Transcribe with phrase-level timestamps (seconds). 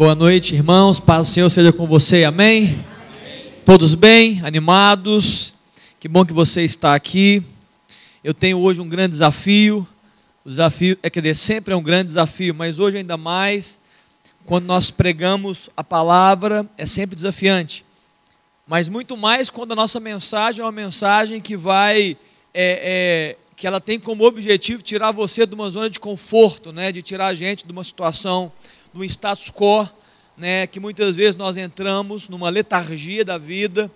[0.00, 0.98] Boa noite, irmãos.
[0.98, 2.24] Paz do Senhor seja com você.
[2.24, 2.68] Amém?
[2.68, 3.52] Amém?
[3.66, 4.40] Todos bem?
[4.42, 5.52] Animados?
[6.00, 7.44] Que bom que você está aqui.
[8.24, 9.86] Eu tenho hoje um grande desafio.
[10.42, 13.78] O desafio é que sempre é um grande desafio, mas hoje ainda mais
[14.46, 17.84] quando nós pregamos a palavra é sempre desafiante.
[18.66, 22.16] Mas muito mais quando a nossa mensagem é uma mensagem que vai
[22.54, 26.90] é, é, que ela tem como objetivo tirar você de uma zona de conforto, né,
[26.90, 28.50] de tirar a gente de uma situação
[28.92, 29.88] no status quo,
[30.36, 33.90] né, que muitas vezes nós entramos numa letargia da vida,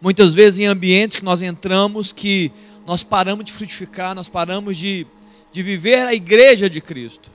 [0.00, 2.52] muitas vezes em ambientes que nós entramos que
[2.86, 5.06] nós paramos de frutificar, nós paramos de,
[5.52, 7.30] de viver a igreja de Cristo.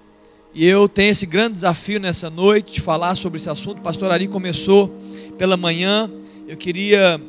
[0.54, 3.79] E eu tenho esse grande desafio nessa noite de falar sobre esse assunto.
[3.79, 4.93] O pastor Ari começou
[5.38, 6.12] pela manhã.
[6.45, 7.21] Eu queria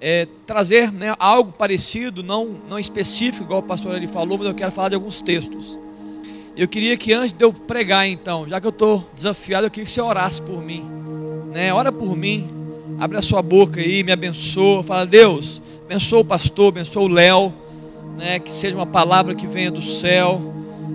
[0.00, 4.54] é, trazer né, algo parecido, não, não específico, igual o pastor Ari falou, mas eu
[4.54, 5.78] quero falar de alguns textos.
[6.56, 9.84] Eu queria que antes de eu pregar, então, já que eu estou desafiado, eu queria
[9.84, 10.84] que você orasse por mim.
[11.52, 11.72] Né?
[11.72, 12.48] Ora por mim,
[12.98, 14.82] abre a sua boca aí, me abençoa.
[14.82, 17.52] Fala, Deus, abençoa o pastor, abençoa o Léo.
[18.18, 18.38] Né?
[18.38, 20.52] Que seja uma palavra que venha do céu.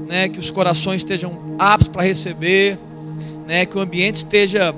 [0.07, 0.29] Né?
[0.29, 2.77] Que os corações estejam aptos para receber.
[3.47, 3.65] Né?
[3.65, 4.73] Que o ambiente esteja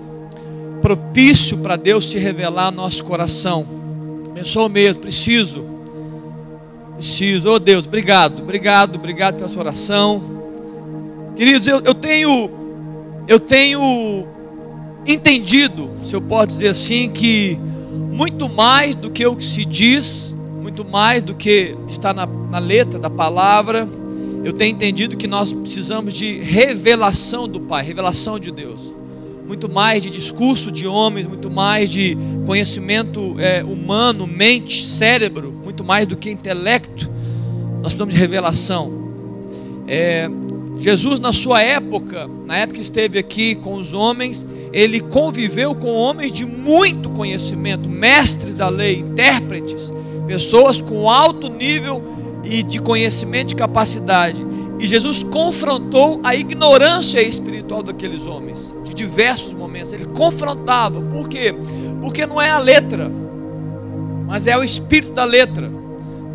[0.82, 3.66] propício para Deus se revelar no nosso coração.
[4.30, 5.66] Abençoa mesmo, preciso.
[6.96, 10.37] Preciso, oh Deus, obrigado, obrigado, obrigado pela sua oração.
[11.38, 12.50] Queridos, eu, eu tenho,
[13.28, 14.28] eu tenho
[15.06, 17.60] entendido, se eu posso dizer assim, que
[18.12, 22.58] muito mais do que o que se diz, muito mais do que está na, na
[22.58, 23.88] letra da palavra,
[24.44, 28.92] eu tenho entendido que nós precisamos de revelação do Pai, revelação de Deus.
[29.48, 35.84] Muito mais de discurso de homens, muito mais de conhecimento é, humano, mente, cérebro, muito
[35.84, 37.12] mais do que intelecto.
[37.76, 38.92] Nós precisamos de revelação.
[39.88, 40.28] É,
[40.78, 45.92] Jesus, na sua época, na época que esteve aqui com os homens, ele conviveu com
[45.94, 49.92] homens de muito conhecimento, mestres da lei, intérpretes,
[50.28, 52.04] pessoas com alto nível
[52.44, 54.46] e de conhecimento e capacidade.
[54.80, 59.92] E Jesus confrontou a ignorância espiritual daqueles homens, de diversos momentos.
[59.92, 61.56] Ele confrontava, por quê?
[62.00, 63.12] Porque não é a letra,
[64.28, 65.72] mas é o espírito da letra,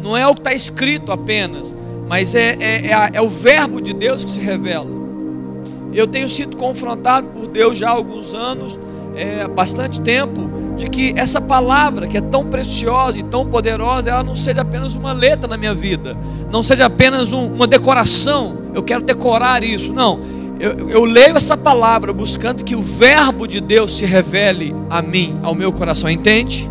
[0.03, 1.77] não é o que está escrito apenas
[2.13, 4.87] mas é, é, é, é o verbo de Deus que se revela.
[5.95, 8.79] Eu tenho sido confrontado por Deus já há alguns anos,
[9.17, 14.23] é, bastante tempo, de que essa palavra que é tão preciosa e tão poderosa, ela
[14.23, 16.15] não seja apenas uma letra na minha vida,
[16.51, 18.59] não seja apenas um, uma decoração.
[18.75, 20.21] Eu quero decorar isso, não.
[20.61, 25.39] Eu, eu leio essa palavra buscando que o verbo de Deus se revele a mim,
[25.43, 26.69] ao meu coração, entende?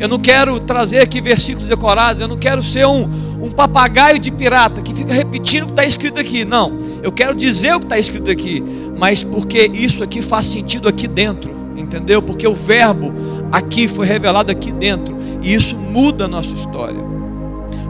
[0.00, 4.30] Eu não quero trazer aqui versículos decorados, eu não quero ser um, um papagaio de
[4.30, 6.44] pirata que fica repetindo o que está escrito aqui.
[6.44, 8.62] Não, eu quero dizer o que está escrito aqui,
[8.96, 12.20] mas porque isso aqui faz sentido aqui dentro, entendeu?
[12.20, 13.12] Porque o verbo
[13.52, 17.00] aqui foi revelado aqui dentro, e isso muda a nossa história.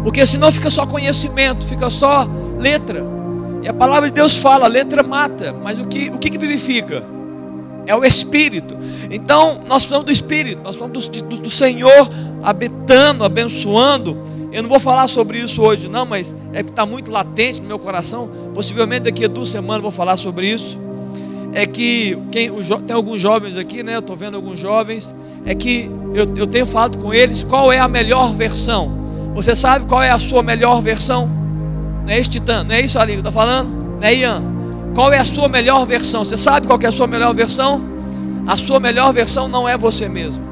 [0.02, 2.28] Porque senão fica só conhecimento, fica só
[2.58, 3.04] letra.
[3.62, 7.18] E a palavra de Deus fala, letra mata, mas o que, o que, que vivifica?
[7.88, 8.76] é o Espírito.
[9.10, 12.08] Então, nós falamos do Espírito, nós falamos do, do, do Senhor
[12.42, 14.16] habitando, abençoando.
[14.58, 17.68] Eu não vou falar sobre isso hoje, não, mas é que está muito latente no
[17.68, 18.28] meu coração.
[18.52, 20.80] Possivelmente daqui a duas semanas vou falar sobre isso.
[21.52, 22.50] É que quem,
[22.84, 23.94] tem alguns jovens aqui, né?
[23.94, 25.14] Eu estou vendo alguns jovens.
[25.46, 28.98] É que eu, eu tenho falado com eles qual é a melhor versão.
[29.32, 31.30] Você sabe qual é a sua melhor versão?
[32.04, 32.64] Não é isso, Titã?
[32.64, 33.68] Não é isso, Alinho, está falando?
[34.00, 34.42] Não é Ian?
[34.92, 36.24] Qual é a sua melhor versão?
[36.24, 37.80] Você sabe qual é a sua melhor versão?
[38.44, 40.42] A sua melhor versão não é você mesmo.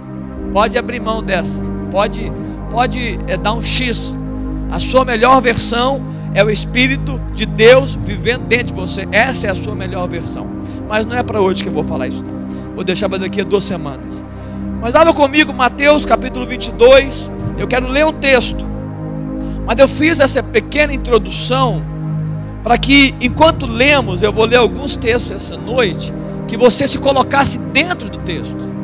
[0.53, 1.61] Pode abrir mão dessa.
[1.91, 2.33] Pode,
[2.77, 4.15] pode é, dar um X.
[4.71, 6.05] A sua melhor versão
[6.35, 9.09] é o Espírito de Deus vivendo dentro de você.
[9.11, 10.47] Essa é a sua melhor versão.
[10.87, 12.23] Mas não é para hoje que eu vou falar isso.
[12.23, 12.75] Não.
[12.75, 14.23] Vou deixar para daqui a duas semanas.
[14.79, 17.33] Mas abra comigo Mateus capítulo 22.
[17.57, 18.63] Eu quero ler um texto.
[19.65, 21.83] Mas eu fiz essa pequena introdução
[22.63, 26.13] para que enquanto lemos, eu vou ler alguns textos essa noite,
[26.47, 28.76] que você se colocasse dentro do texto,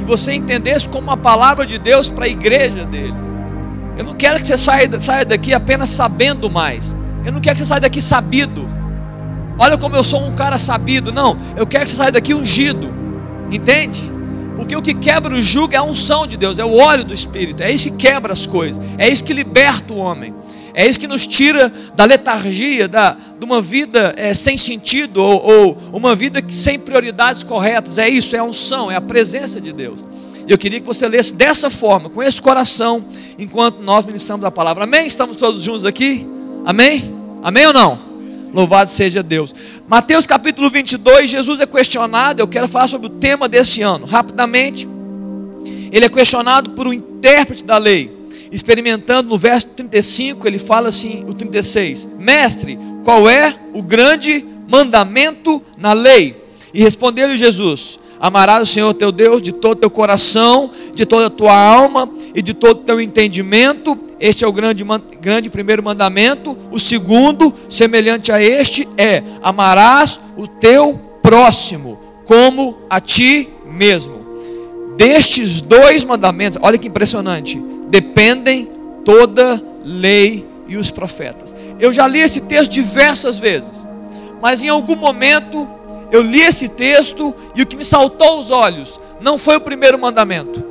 [0.00, 3.14] que você entendesse como uma palavra de Deus para a igreja dele.
[3.96, 7.60] Eu não quero que você saia, saia daqui apenas sabendo mais, eu não quero que
[7.60, 8.68] você saia daqui sabido.
[9.58, 12.90] Olha como eu sou um cara sabido, não, eu quero que você saia daqui ungido,
[13.50, 14.10] entende?
[14.56, 17.12] Porque o que quebra o jugo é a unção de Deus, é o óleo do
[17.12, 20.34] Espírito, é isso que quebra as coisas, é isso que liberta o homem.
[20.74, 25.42] É isso que nos tira da letargia, da, de uma vida é, sem sentido, ou,
[25.42, 27.98] ou, uma vida sem prioridades corretas.
[27.98, 30.04] É isso, é a unção, é a presença de Deus.
[30.46, 33.04] Eu queria que você lesse dessa forma, com esse coração,
[33.38, 34.84] enquanto nós ministramos a palavra.
[34.84, 35.06] Amém?
[35.06, 36.26] Estamos todos juntos aqui?
[36.64, 37.14] Amém?
[37.42, 38.10] Amém ou não?
[38.52, 39.54] Louvado seja Deus.
[39.86, 42.40] Mateus capítulo 22, Jesus é questionado.
[42.40, 44.88] Eu quero falar sobre o tema desse ano, rapidamente.
[45.92, 48.10] Ele é questionado por um intérprete da lei,
[48.50, 55.62] experimentando no verso 35, ele fala assim, o 36: Mestre, qual é o grande mandamento
[55.78, 56.36] na lei?
[56.72, 61.30] E respondeu-lhe Jesus: Amarás o Senhor teu Deus de todo teu coração, de toda a
[61.30, 63.98] tua alma e de todo teu entendimento.
[64.20, 64.84] Este é o grande,
[65.20, 66.56] grande primeiro mandamento.
[66.70, 74.20] O segundo, semelhante a este, é: amarás o teu próximo como a ti mesmo.
[74.96, 77.60] Destes dois mandamentos, olha que impressionante,
[78.20, 78.68] dependem
[79.02, 81.54] toda lei e os profetas.
[81.78, 83.86] Eu já li esse texto diversas vezes,
[84.42, 85.66] mas em algum momento
[86.12, 89.98] eu li esse texto e o que me saltou aos olhos não foi o primeiro
[89.98, 90.62] mandamento.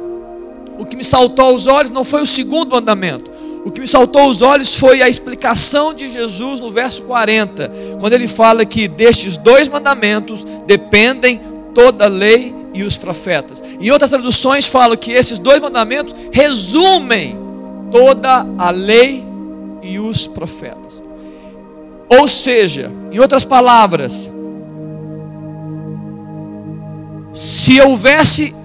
[0.78, 3.32] O que me saltou aos olhos não foi o segundo mandamento.
[3.66, 8.14] O que me saltou aos olhos foi a explicação de Jesus no verso 40, quando
[8.14, 11.42] ele fala que destes dois mandamentos dependem
[11.74, 13.64] toda a lei e os profetas.
[13.80, 17.38] Em outras traduções fala que esses dois mandamentos resumem
[17.92, 19.24] toda a lei
[19.82, 21.02] e os profetas.
[22.10, 24.32] Ou seja, em outras palavras,
[27.32, 28.56] se houvesse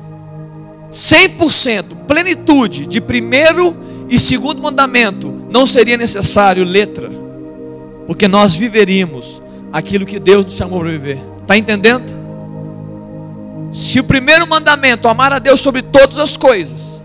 [0.91, 3.77] 100% plenitude de primeiro
[4.09, 7.11] e segundo mandamento, não seria necessário letra,
[8.07, 9.43] porque nós viveríamos
[9.73, 11.21] aquilo que Deus nos chamou para viver.
[11.43, 12.24] Está entendendo?
[13.75, 17.01] Se o primeiro mandamento, amar a Deus sobre todas as coisas,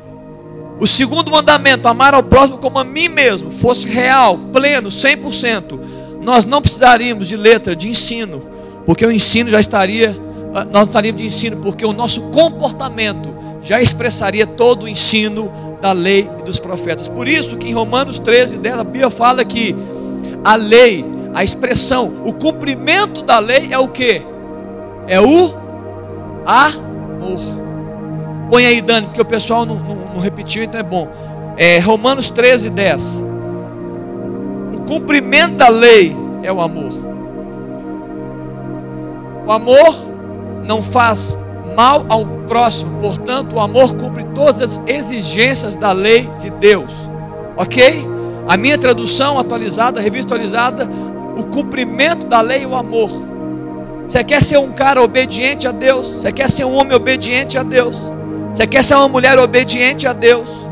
[0.79, 5.79] o segundo mandamento, amar ao próximo como a mim mesmo, fosse real, pleno, 100%,
[6.21, 8.47] nós não precisaríamos de letra, de ensino,
[8.85, 10.15] porque o ensino já estaria
[10.53, 15.91] ah, nós estaríamos de ensino, porque o nosso comportamento já expressaria todo o ensino da
[15.91, 17.07] lei e dos profetas.
[17.07, 19.75] Por isso que em Romanos 13, dela, a Bíblia fala que
[20.43, 24.21] a lei, a expressão, o cumprimento da lei é o que?
[25.07, 25.53] É o
[26.49, 27.39] amor.
[28.49, 31.07] Põe aí, Dani, porque o pessoal não, não, não repetiu, então é bom.
[31.55, 33.25] É, Romanos 13, 10.
[34.75, 36.91] O cumprimento da lei é o amor.
[39.45, 39.95] O amor
[40.65, 41.37] não faz
[41.75, 47.09] mal ao próximo, portanto, o amor cumpre todas as exigências da lei de Deus.
[47.55, 48.07] Ok?
[48.47, 50.89] A minha tradução atualizada, revista atualizada,
[51.37, 53.28] o cumprimento da lei é o amor.
[54.09, 56.07] Você quer ser um cara obediente a Deus?
[56.07, 57.95] Você quer ser um homem obediente a Deus?
[58.51, 60.67] Você quer ser uma mulher obediente a Deus?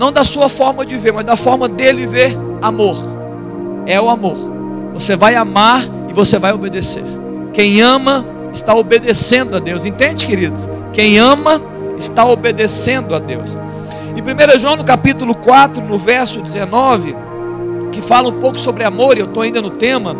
[0.00, 2.96] Não da sua forma de ver, mas da forma dele ver amor.
[3.86, 4.36] É o amor.
[4.94, 5.80] Você vai amar
[6.10, 7.04] e você vai obedecer.
[7.52, 9.86] Quem ama está obedecendo a Deus.
[9.86, 10.68] Entende, queridos?
[10.92, 11.62] Quem ama
[11.96, 13.56] está obedecendo a Deus.
[14.16, 17.14] Em 1 João, no capítulo 4, no verso 19,
[17.92, 20.16] que fala um pouco sobre amor, e eu estou ainda no tema,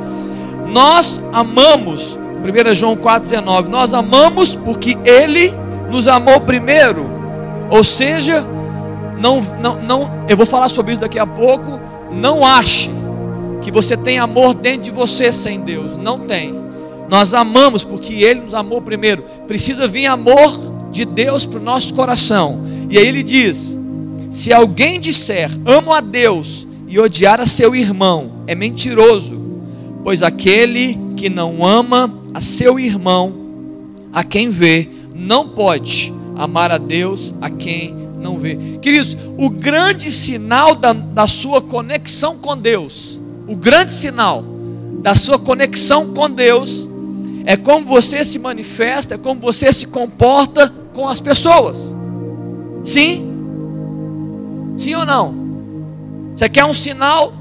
[0.69, 5.53] nós amamos, 1 João 4,19, nós amamos porque Ele
[5.91, 7.09] nos amou primeiro.
[7.71, 8.45] Ou seja,
[9.19, 11.81] não, não, não, eu vou falar sobre isso daqui a pouco.
[12.13, 12.91] Não ache
[13.61, 15.97] que você tem amor dentro de você sem Deus.
[15.97, 16.55] Não tem.
[17.09, 19.23] Nós amamos porque Ele nos amou primeiro.
[19.47, 22.63] Precisa vir amor de Deus para o nosso coração.
[22.91, 23.79] E aí ele diz:
[24.31, 29.41] se alguém disser amo a Deus e odiar a seu irmão, é mentiroso,
[30.05, 33.33] pois aquele que não ama a seu irmão,
[34.13, 38.57] a quem vê, não pode amar a Deus a quem não vê.
[38.81, 44.45] Queridos, o grande sinal da, da sua conexão com Deus, o grande sinal
[45.03, 46.89] da sua conexão com Deus,
[47.45, 51.95] é como você se manifesta, é como você se comporta com as pessoas.
[52.85, 53.29] Sim?
[54.77, 55.35] Sim ou não?
[56.35, 57.33] Você quer um sinal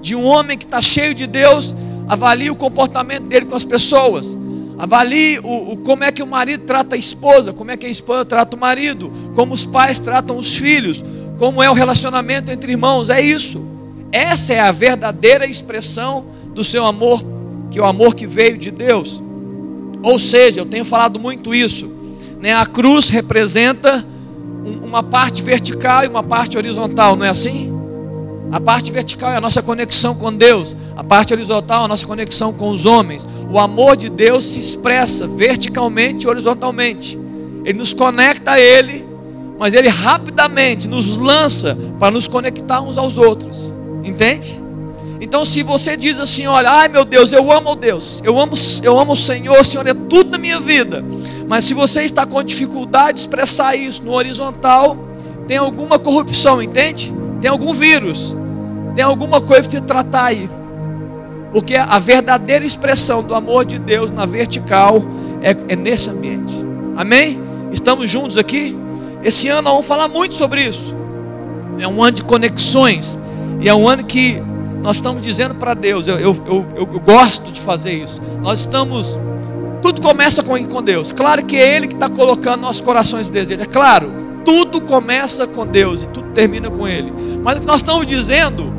[0.00, 1.74] de um homem que está cheio de Deus?
[2.10, 4.36] Avalie o comportamento dele com as pessoas.
[4.76, 7.88] Avalie o, o, como é que o marido trata a esposa, como é que a
[7.88, 11.04] esposa trata o marido, como os pais tratam os filhos,
[11.38, 13.10] como é o relacionamento entre irmãos.
[13.10, 13.64] É isso.
[14.10, 17.22] Essa é a verdadeira expressão do seu amor,
[17.70, 19.22] que é o amor que veio de Deus.
[20.02, 21.88] Ou seja, eu tenho falado muito isso.
[22.40, 22.52] Né?
[22.52, 24.04] A cruz representa
[24.82, 27.72] uma parte vertical e uma parte horizontal, não é assim?
[28.52, 32.04] A parte vertical é a nossa conexão com Deus, a parte horizontal é a nossa
[32.04, 33.26] conexão com os homens.
[33.48, 37.18] O amor de Deus se expressa verticalmente e horizontalmente.
[37.64, 39.06] Ele nos conecta a Ele,
[39.58, 43.74] mas Ele rapidamente nos lança para nos conectar uns aos outros.
[44.02, 44.60] Entende?
[45.20, 48.98] Então, se você diz assim, olha, ai meu Deus, eu amo Deus, eu amo, eu
[48.98, 51.04] amo o Senhor, o Senhor é tudo na minha vida.
[51.46, 54.96] Mas se você está com dificuldade de expressar isso no horizontal,
[55.46, 57.12] tem alguma corrupção, entende?
[57.40, 58.34] Tem algum vírus,
[58.94, 60.48] tem alguma coisa para você tratar aí.
[61.52, 65.02] Porque a verdadeira expressão do amor de Deus na vertical
[65.42, 66.54] é, é nesse ambiente.
[66.96, 67.40] Amém?
[67.72, 68.76] Estamos juntos aqui?
[69.22, 70.94] Esse ano nós vamos falar muito sobre isso.
[71.78, 73.18] É um ano de conexões.
[73.60, 74.40] E é um ano que
[74.82, 78.20] nós estamos dizendo para Deus, eu, eu, eu, eu, gosto de fazer isso.
[78.40, 79.18] Nós estamos.
[79.82, 81.12] Tudo começa com, com Deus.
[81.12, 83.62] Claro que é Ele que está colocando nossos corações de desejo.
[83.62, 84.10] É claro,
[84.44, 87.12] tudo começa com Deus e tudo termina com Ele.
[87.42, 88.72] Mas o que nós estamos dizendo,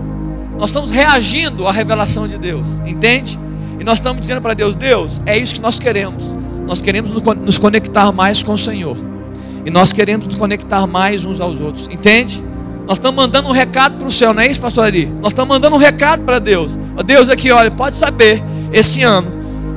[0.61, 3.39] nós estamos reagindo à revelação de Deus, entende?
[3.79, 6.35] E nós estamos dizendo para Deus: Deus, é isso que nós queremos.
[6.67, 8.95] Nós queremos nos conectar mais com o Senhor.
[9.65, 12.43] E nós queremos nos conectar mais uns aos outros, entende?
[12.87, 15.11] Nós estamos mandando um recado para o céu, não é isso, pastor Ari?
[15.19, 16.77] Nós estamos mandando um recado para Deus.
[17.07, 19.31] Deus aqui, olha, pode saber, esse ano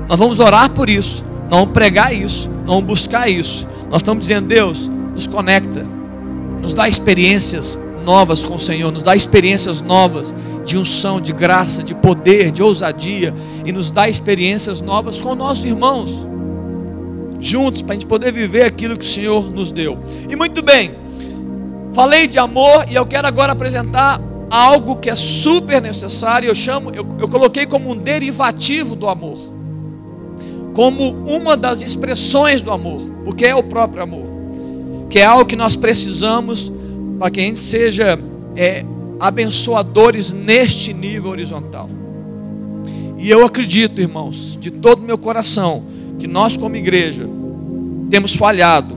[0.06, 3.66] nós vamos orar por isso, nós vamos pregar isso, nós vamos buscar isso.
[3.90, 5.86] Nós estamos dizendo, Deus, nos conecta,
[6.60, 10.34] nos dá experiências novas com o Senhor, nos dá experiências novas
[10.64, 13.34] de unção, de graça, de poder, de ousadia,
[13.64, 16.28] e nos dá experiências novas com nossos irmãos,
[17.40, 19.98] juntos, para a gente poder viver aquilo que o Senhor nos deu.
[20.28, 20.94] E muito bem,
[21.94, 24.20] Falei de amor e eu quero agora apresentar
[24.50, 26.48] algo que é super necessário.
[26.48, 29.38] Eu chamo, eu, eu coloquei como um derivativo do amor,
[30.74, 34.26] como uma das expressões do amor, porque é o próprio amor,
[35.08, 36.72] que é algo que nós precisamos
[37.18, 38.18] para que a gente seja
[38.56, 38.84] é,
[39.18, 41.88] abençoadores neste nível horizontal.
[43.18, 45.82] E eu acredito, irmãos, de todo o meu coração,
[46.18, 47.28] que nós, como igreja,
[48.10, 48.94] temos falhado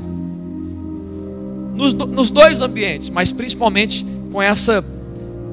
[1.73, 4.83] nos, nos dois ambientes, mas principalmente com essa,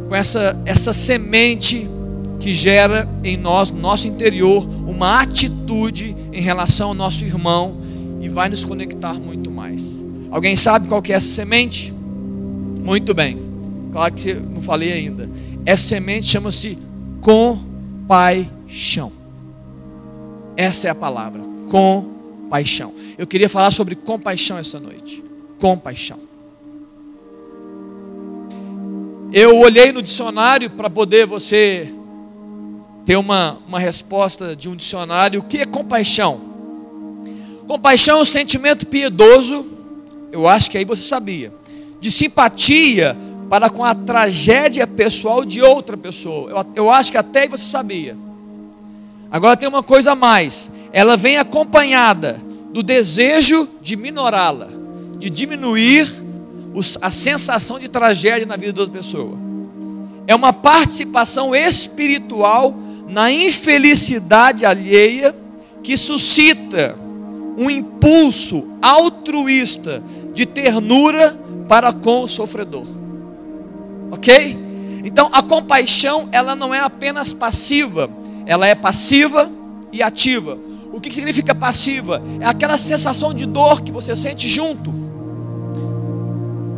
[0.08, 1.88] com essa, essa semente
[2.40, 7.76] que gera em nós, no nosso interior, uma atitude em relação ao nosso irmão
[8.20, 10.02] e vai nos conectar muito mais.
[10.30, 11.93] Alguém sabe qual que é essa semente?
[12.84, 13.38] Muito bem.
[13.90, 15.28] Claro que não falei ainda.
[15.66, 16.78] Essa semente chama-se
[17.20, 19.10] compaixão.
[20.56, 22.92] Essa é a palavra, compaixão.
[23.18, 25.24] Eu queria falar sobre compaixão essa noite
[25.64, 26.18] compaixão.
[29.32, 31.90] Eu olhei no dicionário para poder você
[33.06, 35.40] ter uma, uma resposta de um dicionário.
[35.40, 36.38] O que é compaixão?
[37.66, 39.66] Compaixão é um sentimento piedoso,
[40.30, 41.50] eu acho que aí você sabia,
[42.04, 43.16] de simpatia
[43.48, 46.50] para com a tragédia pessoal de outra pessoa.
[46.50, 48.14] Eu, eu acho que até você sabia.
[49.30, 52.38] Agora tem uma coisa a mais: ela vem acompanhada
[52.74, 54.68] do desejo de minorá-la
[55.18, 56.12] de diminuir
[57.00, 59.38] a sensação de tragédia na vida da outra pessoa.
[60.26, 62.76] É uma participação espiritual
[63.08, 65.34] na infelicidade alheia
[65.82, 66.98] que suscita
[67.56, 70.02] um impulso altruísta
[70.34, 72.86] de ternura para com o sofredor.
[74.10, 74.58] OK?
[75.04, 78.08] Então a compaixão, ela não é apenas passiva,
[78.46, 79.50] ela é passiva
[79.92, 80.58] e ativa.
[80.92, 82.22] O que significa passiva?
[82.40, 84.94] É aquela sensação de dor que você sente junto.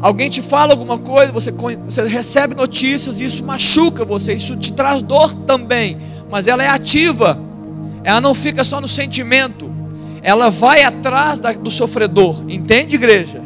[0.00, 4.72] Alguém te fala alguma coisa, você, você recebe notícias, e isso machuca você, isso te
[4.72, 5.98] traz dor também,
[6.30, 7.38] mas ela é ativa,
[8.04, 9.70] ela não fica só no sentimento,
[10.22, 13.42] ela vai atrás da, do sofredor, entende, igreja?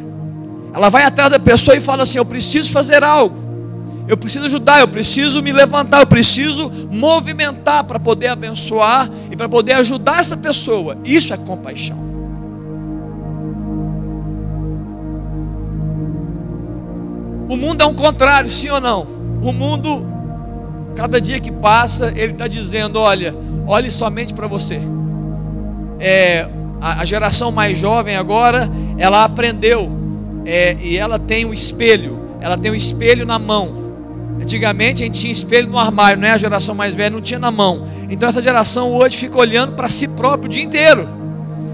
[0.73, 3.35] Ela vai atrás da pessoa e fala assim: Eu preciso fazer algo,
[4.07, 9.49] eu preciso ajudar, eu preciso me levantar, eu preciso movimentar para poder abençoar e para
[9.49, 10.97] poder ajudar essa pessoa.
[11.03, 12.11] Isso é compaixão.
[17.49, 19.05] O mundo é um contrário, sim ou não?
[19.43, 20.05] O mundo,
[20.95, 23.35] cada dia que passa, ele está dizendo: olha,
[23.67, 24.79] olhe somente para você.
[25.99, 26.47] É,
[26.79, 30.00] a, a, geração mais jovem agora, ela aprendeu
[30.45, 33.91] é, e ela tem um espelho, ela tem um espelho na mão.
[34.41, 37.39] Antigamente a gente tinha espelho no armário, não é a geração mais velha, não tinha
[37.39, 37.87] na mão.
[38.09, 41.07] Então essa geração hoje fica olhando para si próprio o dia inteiro.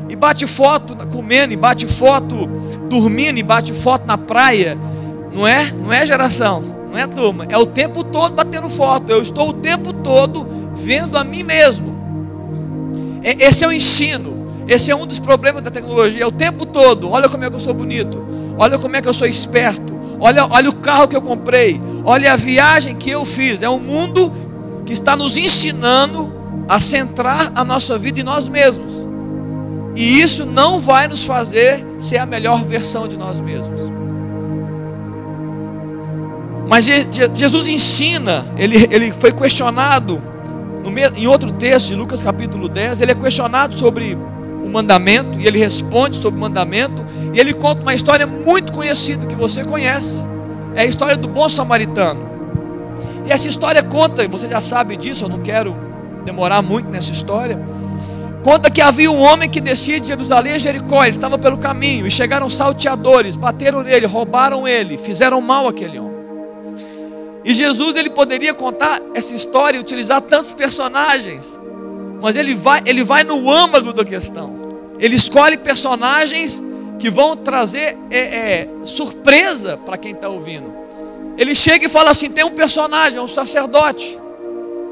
[0.10, 2.48] E bate foto comendo, e bate foto
[2.90, 4.78] dormindo, e bate foto na praia
[5.38, 5.72] não é?
[5.72, 7.46] Não é geração, não é turma.
[7.48, 9.12] É o tempo todo batendo foto.
[9.12, 11.96] Eu estou o tempo todo vendo a mim mesmo.
[13.24, 14.48] Esse é o ensino.
[14.68, 16.24] Esse é um dos problemas da tecnologia.
[16.24, 17.10] É o tempo todo.
[17.10, 18.26] Olha como é que eu sou bonito.
[18.58, 19.98] Olha como é que eu sou esperto.
[20.20, 21.80] Olha, olha o carro que eu comprei.
[22.04, 23.62] Olha a viagem que eu fiz.
[23.62, 24.32] É um mundo
[24.86, 26.34] que está nos ensinando
[26.68, 28.94] a centrar a nossa vida em nós mesmos.
[29.96, 33.82] E isso não vai nos fazer ser a melhor versão de nós mesmos.
[36.70, 40.22] Mas Jesus ensina, ele, ele foi questionado,
[41.16, 44.18] em outro texto, de Lucas capítulo 10, ele é questionado sobre
[44.64, 47.06] o mandamento, e ele responde sobre o mandamento,
[47.38, 50.24] e ele conta uma história muito conhecida que você conhece,
[50.74, 52.20] é a história do bom samaritano.
[53.28, 55.78] E essa história conta, você já sabe disso, eu não quero
[56.26, 57.60] demorar muito nessa história.
[58.44, 62.08] Conta que havia um homem que descia de Jerusalém a Jericó, ele estava pelo caminho,
[62.08, 66.18] e chegaram salteadores, bateram nele, roubaram ele, fizeram mal àquele homem.
[67.46, 71.62] E Jesus ele poderia contar essa história e utilizar tantos personagens,
[72.20, 74.56] mas ele vai, ele vai no âmago da questão.
[74.98, 76.64] Ele escolhe personagens
[77.00, 80.72] que vão trazer é, é, surpresa para quem está ouvindo.
[81.38, 84.18] Ele chega e fala assim: tem um personagem, é um sacerdote.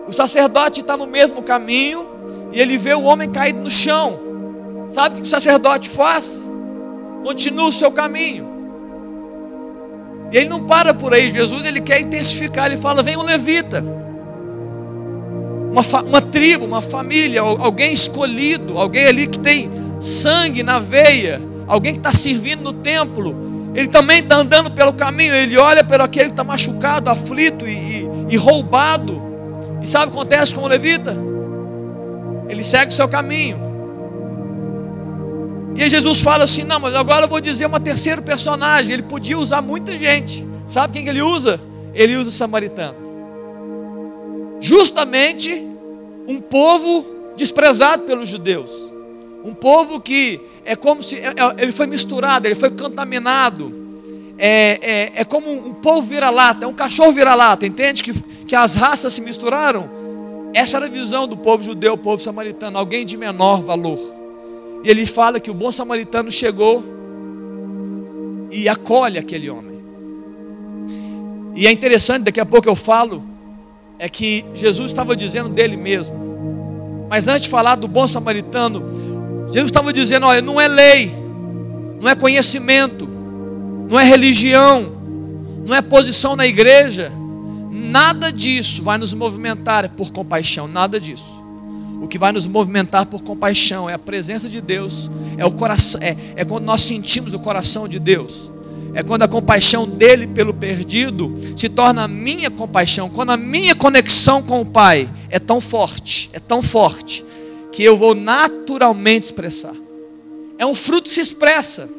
[0.08, 2.06] O sacerdote está no mesmo caminho,
[2.54, 4.20] e ele vê o homem caído no chão.
[4.88, 6.46] Sabe o que o sacerdote faz?
[7.24, 8.48] Continua o seu caminho.
[10.32, 11.32] E ele não para por aí.
[11.32, 12.68] Jesus ele quer intensificar.
[12.68, 13.84] Ele fala: vem um levita,
[15.72, 19.70] uma, uma tribo, uma família, alguém escolhido, alguém ali que tem
[20.00, 23.72] sangue na veia, alguém que está servindo no templo.
[23.74, 25.34] Ele também está andando pelo caminho.
[25.34, 29.22] Ele olha para aquele que está machucado, aflito e, e, e roubado.
[29.82, 31.16] E sabe o que acontece com o levita?
[32.48, 33.66] Ele segue o seu caminho.
[35.76, 38.94] E aí Jesus fala assim: Não, mas agora eu vou dizer uma terceira personagem.
[38.94, 40.46] Ele podia usar muita gente.
[40.68, 41.60] Sabe quem que ele usa?
[41.94, 42.98] Ele usa o samaritano.
[44.62, 45.52] Justamente
[46.28, 47.06] um povo
[47.36, 48.72] desprezado pelos judeus.
[49.44, 53.86] Um povo que é como se é, é, ele foi misturado, ele foi contaminado.
[54.38, 58.04] É, é, é como um povo vira-lata, é um cachorro vira-lata, entende?
[58.04, 58.12] Que,
[58.46, 59.88] que as raças se misturaram.
[60.54, 64.00] Essa era a visão do povo judeu, o povo samaritano, alguém de menor valor.
[64.84, 66.84] E ele fala que o bom samaritano chegou
[68.52, 69.76] e acolhe aquele homem.
[71.56, 73.24] E é interessante, daqui a pouco eu falo,
[74.00, 77.06] é que Jesus estava dizendo dele mesmo.
[77.10, 79.05] Mas antes de falar do bom samaritano,
[79.56, 81.12] Jesus estava dizendo: olha, não é lei,
[82.00, 83.10] não é conhecimento,
[83.90, 84.92] não é religião,
[85.66, 87.12] não é posição na igreja
[87.96, 91.44] Nada disso vai nos movimentar por compaixão, nada disso.
[92.02, 96.02] O que vai nos movimentar por compaixão é a presença de Deus, é o coração,
[96.02, 98.52] é, é quando nós sentimos o coração de Deus.
[98.94, 103.76] É quando a compaixão dele pelo perdido se torna a minha compaixão, quando a minha
[103.76, 107.26] conexão com o Pai é tão forte, é tão forte,
[107.76, 109.76] que eu vou naturalmente expressar.
[110.58, 111.90] É um fruto que se expressa,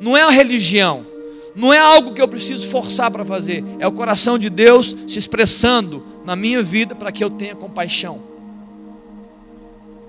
[0.00, 1.06] não é uma religião,
[1.54, 5.20] não é algo que eu preciso forçar para fazer, é o coração de Deus se
[5.20, 8.20] expressando na minha vida para que eu tenha compaixão.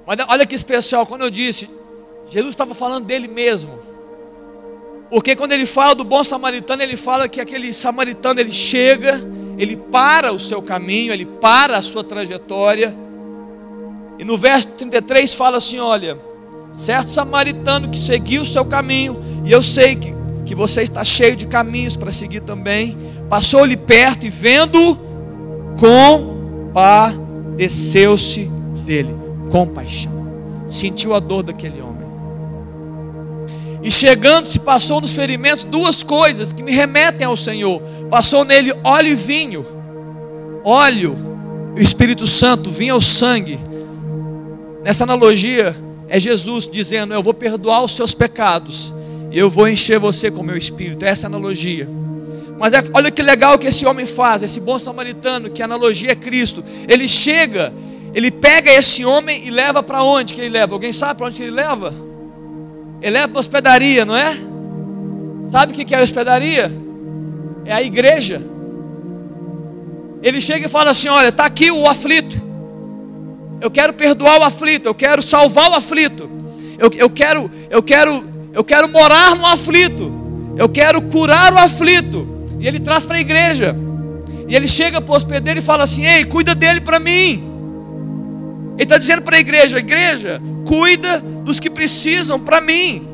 [0.08, 1.70] Mas olha que especial, quando eu disse,
[2.28, 3.78] Jesus estava falando dele mesmo.
[5.12, 9.22] Porque quando ele fala do bom samaritano, ele fala que aquele samaritano ele chega,
[9.60, 13.03] ele para o seu caminho, ele para a sua trajetória.
[14.20, 16.18] E no verso 33 fala assim: olha,
[16.72, 20.14] certo samaritano que seguiu o seu caminho, e eu sei que
[20.46, 22.96] que você está cheio de caminhos para seguir também,
[23.30, 24.78] passou-lhe perto e vendo,
[25.80, 28.46] compadeceu-se
[28.86, 29.16] dele,
[29.50, 30.12] compaixão,
[30.68, 32.04] sentiu a dor daquele homem.
[33.82, 39.10] E chegando-se, passou nos ferimentos duas coisas que me remetem ao Senhor: passou nele óleo
[39.10, 39.66] e vinho,
[40.64, 41.16] óleo,
[41.76, 43.60] o Espírito Santo, vinho ao sangue.
[44.84, 45.76] Nessa analogia,
[46.08, 48.94] é Jesus dizendo: Eu vou perdoar os seus pecados
[49.34, 51.04] eu vou encher você com o meu espírito.
[51.04, 51.90] Essa é a analogia.
[52.60, 56.12] Mas é, olha que legal que esse homem faz, esse bom samaritano, que a analogia
[56.12, 56.64] é Cristo.
[56.88, 57.74] Ele chega,
[58.14, 60.76] ele pega esse homem e leva para onde que ele leva?
[60.76, 61.92] Alguém sabe para onde que ele leva?
[63.02, 64.38] Ele leva para hospedaria, não é?
[65.52, 66.72] Sabe o que é a hospedaria?
[67.66, 68.40] É a igreja.
[70.22, 72.43] Ele chega e fala assim: Olha, está aqui o aflito.
[73.64, 74.90] Eu quero perdoar o aflito.
[74.90, 76.30] Eu quero salvar o aflito.
[76.78, 80.12] Eu, eu quero, eu quero eu quero morar no aflito.
[80.58, 82.28] Eu quero curar o aflito.
[82.60, 83.74] E ele traz para a igreja.
[84.50, 87.42] E ele chega para o hospedeiro e fala assim: Ei, cuida dele para mim.
[88.74, 93.08] Ele está dizendo para a igreja: Igreja, cuida dos que precisam para mim.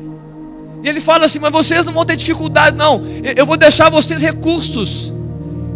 [0.82, 3.00] E ele fala assim: Mas vocês não vão ter dificuldade, não.
[3.36, 5.12] Eu vou deixar vocês recursos.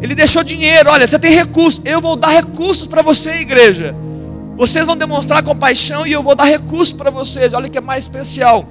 [0.03, 0.91] Ele deixou dinheiro.
[0.91, 1.81] Olha, você tem recursos.
[1.85, 3.95] Eu vou dar recursos para você, igreja.
[4.57, 7.53] Vocês vão demonstrar compaixão e eu vou dar recursos para vocês.
[7.53, 8.69] Olha que é mais especial.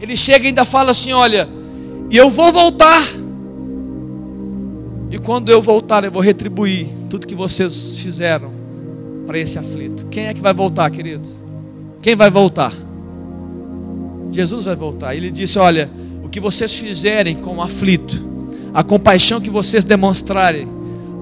[0.00, 1.48] Ele chega e ainda fala assim: Olha,
[2.10, 3.02] e eu vou voltar.
[5.10, 8.50] E quando eu voltar, eu vou retribuir tudo que vocês fizeram
[9.26, 10.06] para esse aflito.
[10.06, 11.36] Quem é que vai voltar, queridos?
[12.02, 12.72] Quem vai voltar?
[14.32, 15.14] Jesus vai voltar.
[15.14, 15.90] Ele disse: Olha,
[16.24, 18.18] o que vocês fizerem com o aflito,
[18.72, 20.68] a compaixão que vocês demonstrarem,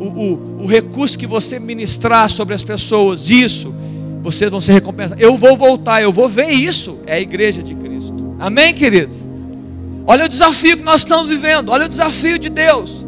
[0.04, 3.74] o, o, o recurso que você ministrar sobre as pessoas, isso,
[4.22, 5.22] vocês vão ser recompensados.
[5.22, 6.98] Eu vou voltar, eu vou ver isso.
[7.06, 8.36] É a igreja de Cristo.
[8.38, 9.28] Amém, queridos?
[10.06, 13.04] Olha o desafio que nós estamos vivendo, olha o desafio de Deus.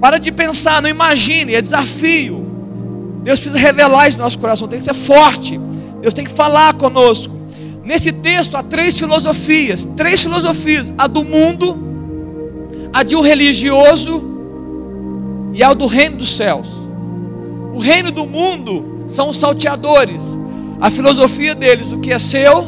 [0.00, 2.44] Para de pensar, não imagine, é desafio.
[3.22, 5.58] Deus precisa revelar isso no nosso coração, tem que ser forte.
[6.02, 7.34] Deus tem que falar conosco.
[7.82, 11.78] Nesse texto há três filosofias, três filosofias: a do mundo,
[12.92, 14.35] a de um religioso
[15.56, 16.86] e a do reino dos céus.
[17.72, 20.36] O reino do mundo são os salteadores.
[20.78, 22.66] A filosofia deles, o que é seu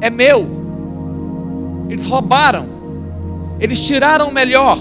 [0.00, 0.46] é meu.
[1.88, 2.66] Eles roubaram,
[3.58, 4.78] eles tiraram o melhor,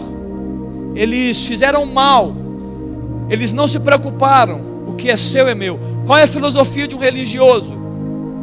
[0.94, 2.32] eles fizeram mal,
[3.28, 4.62] eles não se preocuparam.
[4.88, 5.80] O que é seu é meu.
[6.06, 7.76] Qual é a filosofia de um religioso?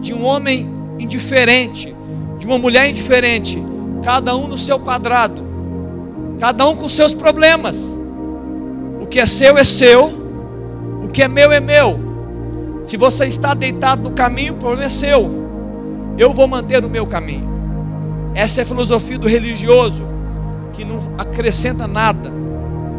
[0.00, 1.94] De um homem indiferente,
[2.36, 3.62] de uma mulher indiferente,
[4.02, 5.40] cada um no seu quadrado,
[6.40, 7.99] cada um com seus problemas.
[9.10, 10.06] Que é seu é seu,
[11.02, 11.98] o que é meu é meu.
[12.84, 15.28] Se você está deitado no caminho, o problema é seu.
[16.16, 17.48] Eu vou manter o meu caminho.
[18.34, 20.04] Essa é a filosofia do religioso,
[20.72, 22.30] que não acrescenta nada,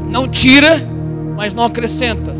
[0.07, 0.69] não tira,
[1.37, 2.35] mas não acrescenta.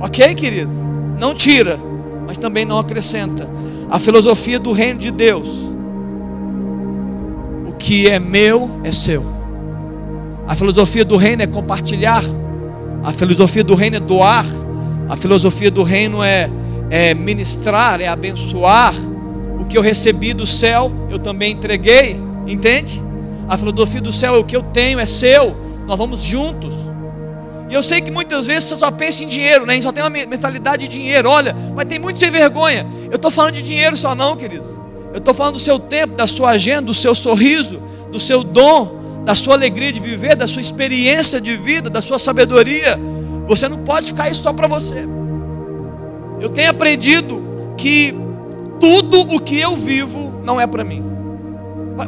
[0.00, 0.78] Ok, queridos?
[1.18, 1.78] Não tira,
[2.26, 3.48] mas também não acrescenta.
[3.90, 5.48] A filosofia do reino de Deus.
[7.66, 9.24] O que é meu é seu.
[10.46, 12.22] A filosofia do reino é compartilhar.
[13.06, 14.44] A filosofia do reino é doar.
[15.08, 16.50] A filosofia do reino é,
[16.90, 18.92] é ministrar, é abençoar.
[19.60, 22.20] O que eu recebi do céu, eu também entreguei.
[22.48, 23.00] Entende?
[23.48, 25.56] A filosofia do céu é o que eu tenho, é seu.
[25.86, 26.74] Nós vamos juntos.
[27.70, 29.74] E eu sei que muitas vezes você só pensa em dinheiro, né?
[29.74, 31.30] A gente só tem uma mentalidade de dinheiro.
[31.30, 32.84] Olha, mas tem muito sem vergonha.
[33.08, 34.80] Eu estou falando de dinheiro só não, queridos.
[35.12, 39.05] Eu estou falando do seu tempo, da sua agenda, do seu sorriso, do seu dom,
[39.26, 42.96] da sua alegria de viver, da sua experiência de vida, da sua sabedoria.
[43.48, 45.04] Você não pode ficar isso só para você.
[46.40, 47.42] Eu tenho aprendido
[47.76, 48.14] que
[48.80, 51.02] tudo o que eu vivo não é para mim.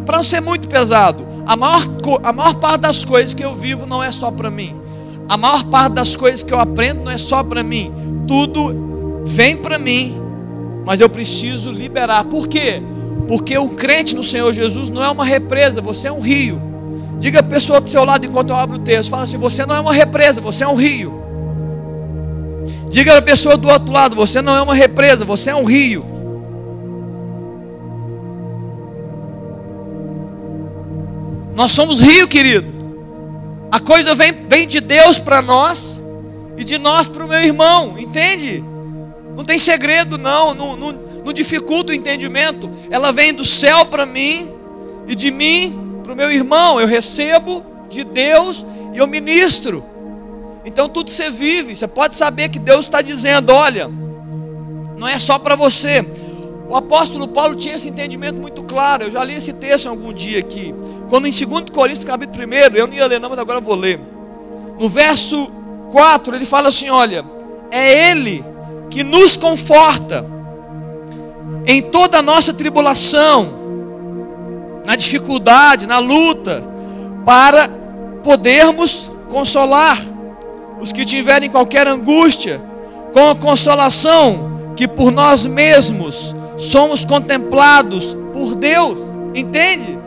[0.06, 1.82] Para não ser muito pesado, a maior,
[2.22, 4.76] a maior parte das coisas que eu vivo não é só para mim.
[5.28, 7.92] A maior parte das coisas que eu aprendo não é só para mim.
[8.28, 10.14] Tudo vem para mim,
[10.86, 12.22] mas eu preciso liberar.
[12.26, 12.80] Por quê?
[13.26, 16.67] Porque o crente no Senhor Jesus não é uma represa, você é um rio.
[17.18, 19.10] Diga a pessoa do seu lado enquanto eu abro o texto.
[19.10, 21.22] Fala assim: você não é uma represa, você é um rio.
[22.90, 26.04] Diga a pessoa do outro lado: você não é uma represa, você é um rio.
[31.54, 32.72] Nós somos rio, querido.
[33.70, 36.00] A coisa vem, vem de Deus para nós
[36.56, 38.62] e de nós para o meu irmão, entende?
[39.36, 40.92] Não tem segredo, não, não, não,
[41.24, 42.70] não dificulta o entendimento.
[42.90, 44.48] Ela vem do céu para mim
[45.08, 46.80] e de mim para o meu irmão.
[46.80, 49.84] Eu recebo de Deus e eu ministro.
[50.64, 53.90] Então tudo você vive, você pode saber que Deus está dizendo: olha,
[54.96, 56.04] não é só para você.
[56.66, 59.04] O apóstolo Paulo tinha esse entendimento muito claro.
[59.04, 60.74] Eu já li esse texto algum dia aqui.
[61.08, 64.00] Quando em 2 Coríntios, capítulo 1, eu não ia ler, não, mas agora vou ler.
[64.78, 65.50] No verso
[65.92, 67.24] 4, ele fala assim: Olha,
[67.70, 68.42] é Ele
[68.90, 70.24] que nos conforta
[71.66, 73.57] em toda a nossa tribulação,
[74.88, 76.64] na dificuldade, na luta,
[77.22, 77.68] para
[78.24, 80.00] podermos consolar
[80.80, 82.58] os que tiverem qualquer angústia,
[83.12, 88.98] com a consolação que por nós mesmos somos contemplados por Deus,
[89.34, 89.98] entende?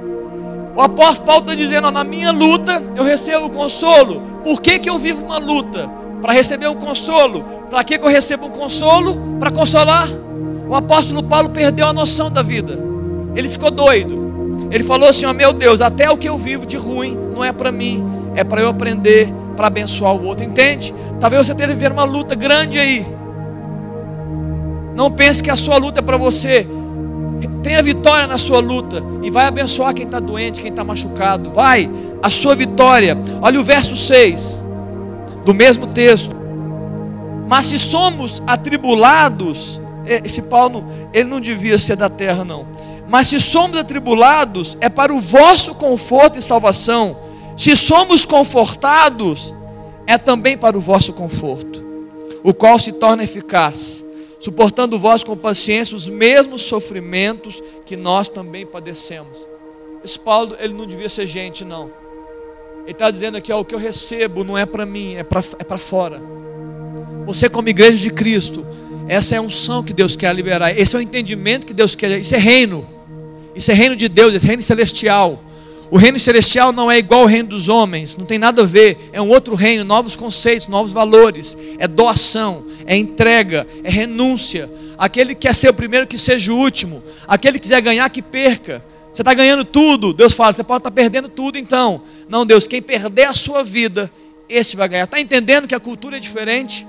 [0.75, 4.23] O apóstolo Paulo está dizendo: na minha luta eu recebo consolo.
[4.43, 5.87] Por que, que eu vivo uma luta?
[6.23, 7.43] Para receber um consolo.
[7.69, 9.37] Para que, que eu recebo um consolo?
[9.39, 10.07] Para consolar.
[10.67, 12.79] O apóstolo Paulo perdeu a noção da vida.
[13.35, 14.20] Ele ficou doido.
[14.71, 17.51] Ele falou assim: oh, meu Deus, até o que eu vivo de ruim não é
[17.51, 18.03] para mim,
[18.35, 20.45] é para eu aprender, para abençoar o outro.
[20.45, 20.93] Entende?
[21.19, 23.05] Talvez você esteja vivendo uma luta grande aí.
[24.95, 26.67] Não pense que a sua luta é para você
[27.63, 31.51] Tenha vitória na sua luta e vai abençoar quem está doente, quem está machucado.
[31.51, 31.89] Vai,
[32.21, 33.17] a sua vitória.
[33.41, 34.61] Olha o verso 6
[35.45, 36.35] do mesmo texto.
[37.47, 42.65] Mas se somos atribulados, esse Paulo, ele não devia ser da terra, não.
[43.11, 47.17] Mas se somos atribulados, é para o vosso conforto e salvação.
[47.57, 49.53] Se somos confortados,
[50.07, 51.85] é também para o vosso conforto,
[52.41, 54.03] o qual se torna eficaz
[54.41, 59.47] suportando vós com paciência os mesmos sofrimentos que nós também padecemos.
[60.03, 61.91] Esse Paulo, ele não devia ser gente, não.
[62.81, 65.43] Ele está dizendo aqui: ó, o que eu recebo não é para mim, é para
[65.59, 66.19] é fora.
[67.27, 68.65] Você, como igreja de Cristo,
[69.07, 72.19] essa é a unção que Deus quer liberar, esse é o entendimento que Deus quer,
[72.19, 72.87] isso é reino,
[73.55, 75.43] isso é reino de Deus, esse é reino celestial.
[75.91, 79.09] O reino celestial não é igual ao reino dos homens, não tem nada a ver,
[79.11, 84.69] é um outro reino, novos conceitos, novos valores, é doação, é entrega, é renúncia.
[84.97, 87.03] Aquele que quer ser o primeiro, que seja o último.
[87.27, 88.81] Aquele que quiser ganhar, que perca.
[89.11, 92.01] Você está ganhando tudo, Deus fala, você pode estar tá perdendo tudo então.
[92.29, 94.09] Não, Deus, quem perder a sua vida,
[94.47, 95.03] esse vai ganhar.
[95.03, 96.87] Está entendendo que a cultura é diferente?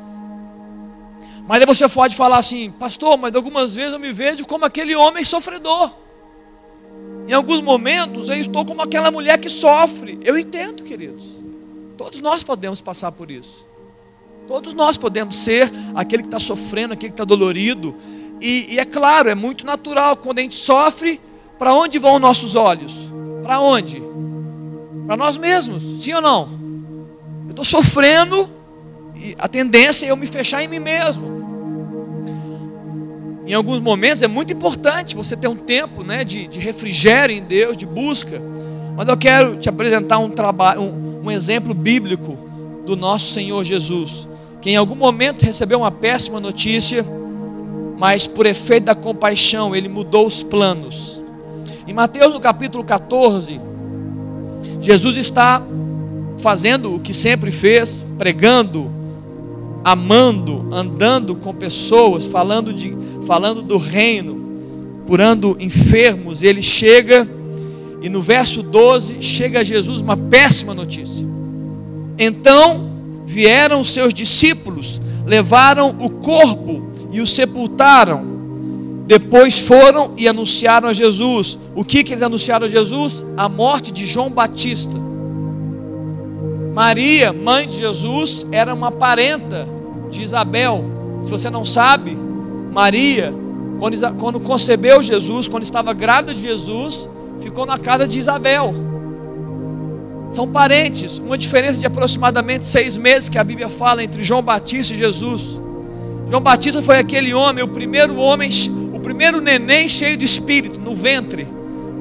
[1.49, 4.95] Mas aí você pode falar assim, pastor, mas algumas vezes eu me vejo como aquele
[4.95, 6.02] homem sofredor.
[7.29, 10.19] Em alguns momentos eu estou como aquela mulher que sofre.
[10.23, 11.25] Eu entendo, queridos.
[11.97, 13.67] Todos nós podemos passar por isso.
[14.49, 17.95] Todos nós podemos ser aquele que está sofrendo, aquele que está dolorido.
[18.41, 21.21] E, e, é claro, é muito natural quando a gente sofre,
[21.59, 23.09] para onde vão nossos olhos?
[23.43, 24.03] Para onde?
[25.07, 26.49] Para nós mesmos, sim ou não?
[27.45, 28.49] Eu estou sofrendo
[29.15, 31.42] e a tendência é eu me fechar em mim mesmo.
[33.47, 37.43] Em alguns momentos é muito importante você ter um tempo né, de, de refrigério em
[37.43, 38.41] Deus, de busca.
[38.97, 42.39] Mas eu quero te apresentar um, trabalho, um, um exemplo bíblico
[42.87, 44.29] do nosso Senhor Jesus,
[44.61, 47.05] que em algum momento recebeu uma péssima notícia,
[47.99, 51.21] mas por efeito da compaixão ele mudou os planos.
[51.87, 53.61] Em Mateus no capítulo 14,
[54.81, 55.63] Jesus está
[56.39, 58.91] fazendo o que sempre fez, pregando,
[59.85, 62.97] amando, andando com pessoas, falando de
[63.33, 67.27] falando do reino, curando enfermos, ele chega
[68.03, 71.25] e no verso 12 chega a Jesus uma péssima notícia.
[72.19, 72.91] Então
[73.25, 78.23] vieram os seus discípulos, levaram o corpo e o sepultaram.
[79.07, 81.57] Depois foram e anunciaram a Jesus.
[81.75, 83.25] O que, que eles anunciaram a Jesus?
[83.35, 85.01] A morte de João Batista.
[86.75, 89.67] Maria, mãe de Jesus, era uma parenta
[90.11, 90.85] de Isabel.
[91.23, 92.15] Se você não sabe,
[92.73, 93.35] Maria,
[93.79, 97.07] quando, quando concebeu Jesus, quando estava grávida de Jesus,
[97.41, 98.75] ficou na casa de Isabel.
[100.31, 104.95] São parentes, uma diferença de aproximadamente seis meses que a Bíblia fala entre João Batista
[104.95, 105.61] e Jesus.
[106.31, 108.49] João Batista foi aquele homem, o primeiro homem,
[108.95, 111.47] o primeiro neném cheio de espírito no ventre.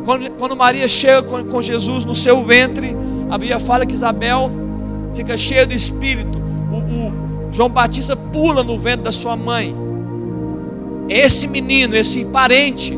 [0.06, 2.96] Quando, quando Maria chega com, com Jesus no seu ventre,
[3.30, 4.50] a Bíblia fala que Isabel
[5.14, 6.42] fica cheia do espírito.
[6.72, 9.91] O, o João Batista pula no ventre da sua mãe
[11.12, 12.98] esse menino, esse parente,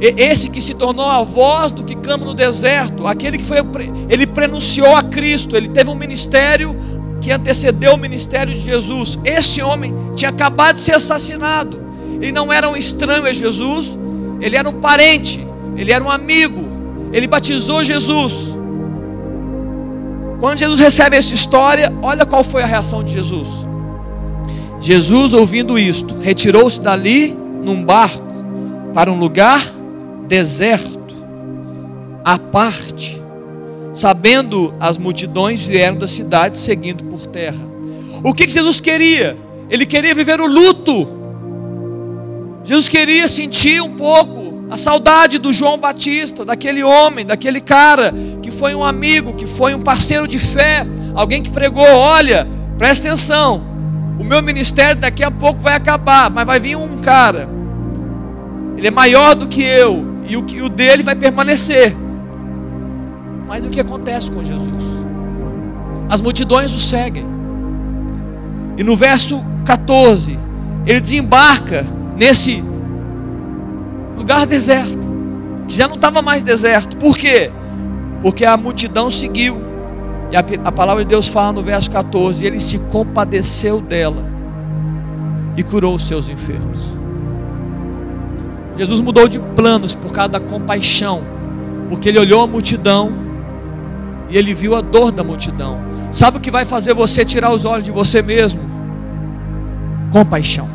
[0.00, 3.58] esse que se tornou a voz do que clama no deserto, aquele que foi,
[4.08, 6.76] ele prenunciou a Cristo, ele teve um ministério
[7.20, 9.18] que antecedeu o ministério de Jesus.
[9.24, 11.80] Esse homem tinha acabado de ser assassinado.
[12.20, 13.96] Ele não era um estranho a Jesus,
[14.40, 16.68] ele era um parente, ele era um amigo.
[17.12, 18.54] Ele batizou Jesus.
[20.40, 23.69] Quando Jesus recebe essa história, olha qual foi a reação de Jesus.
[24.80, 28.24] Jesus, ouvindo isto, retirou-se dali num barco
[28.94, 29.62] para um lugar
[30.26, 30.98] deserto,
[32.24, 33.20] à parte.
[33.92, 37.60] Sabendo as multidões vieram da cidade seguindo por terra.
[38.22, 39.36] O que Jesus queria?
[39.68, 41.08] Ele queria viver o luto.
[42.64, 48.50] Jesus queria sentir um pouco a saudade do João Batista, daquele homem, daquele cara que
[48.50, 52.46] foi um amigo, que foi um parceiro de fé, alguém que pregou: olha,
[52.78, 53.69] presta atenção,
[54.20, 57.48] o meu ministério daqui a pouco vai acabar, mas vai vir um cara.
[58.76, 61.96] Ele é maior do que eu e o, o dele vai permanecer.
[63.48, 64.84] Mas o que acontece com Jesus?
[66.06, 67.24] As multidões o seguem.
[68.76, 70.38] E no verso 14,
[70.86, 72.62] ele desembarca nesse
[74.18, 75.08] lugar deserto,
[75.66, 76.94] que já não estava mais deserto.
[76.98, 77.50] Por quê?
[78.20, 79.69] Porque a multidão seguiu.
[80.30, 84.24] E a, a palavra de Deus fala no verso 14: Ele se compadeceu dela
[85.56, 86.94] e curou os seus enfermos.
[88.76, 91.22] Jesus mudou de planos por causa da compaixão,
[91.88, 93.12] porque ele olhou a multidão
[94.30, 95.78] e ele viu a dor da multidão.
[96.12, 98.60] Sabe o que vai fazer você tirar os olhos de você mesmo?
[100.12, 100.68] Compaixão.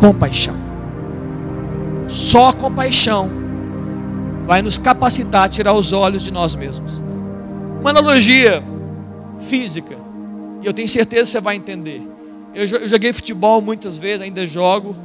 [0.00, 0.54] Compaixão.
[2.06, 3.47] Só compaixão
[4.48, 7.02] vai nos capacitar a tirar os olhos de nós mesmos.
[7.82, 8.64] Uma analogia
[9.42, 9.94] física,
[10.62, 12.00] e eu tenho certeza que você vai entender.
[12.54, 14.96] Eu joguei futebol muitas vezes, ainda jogo,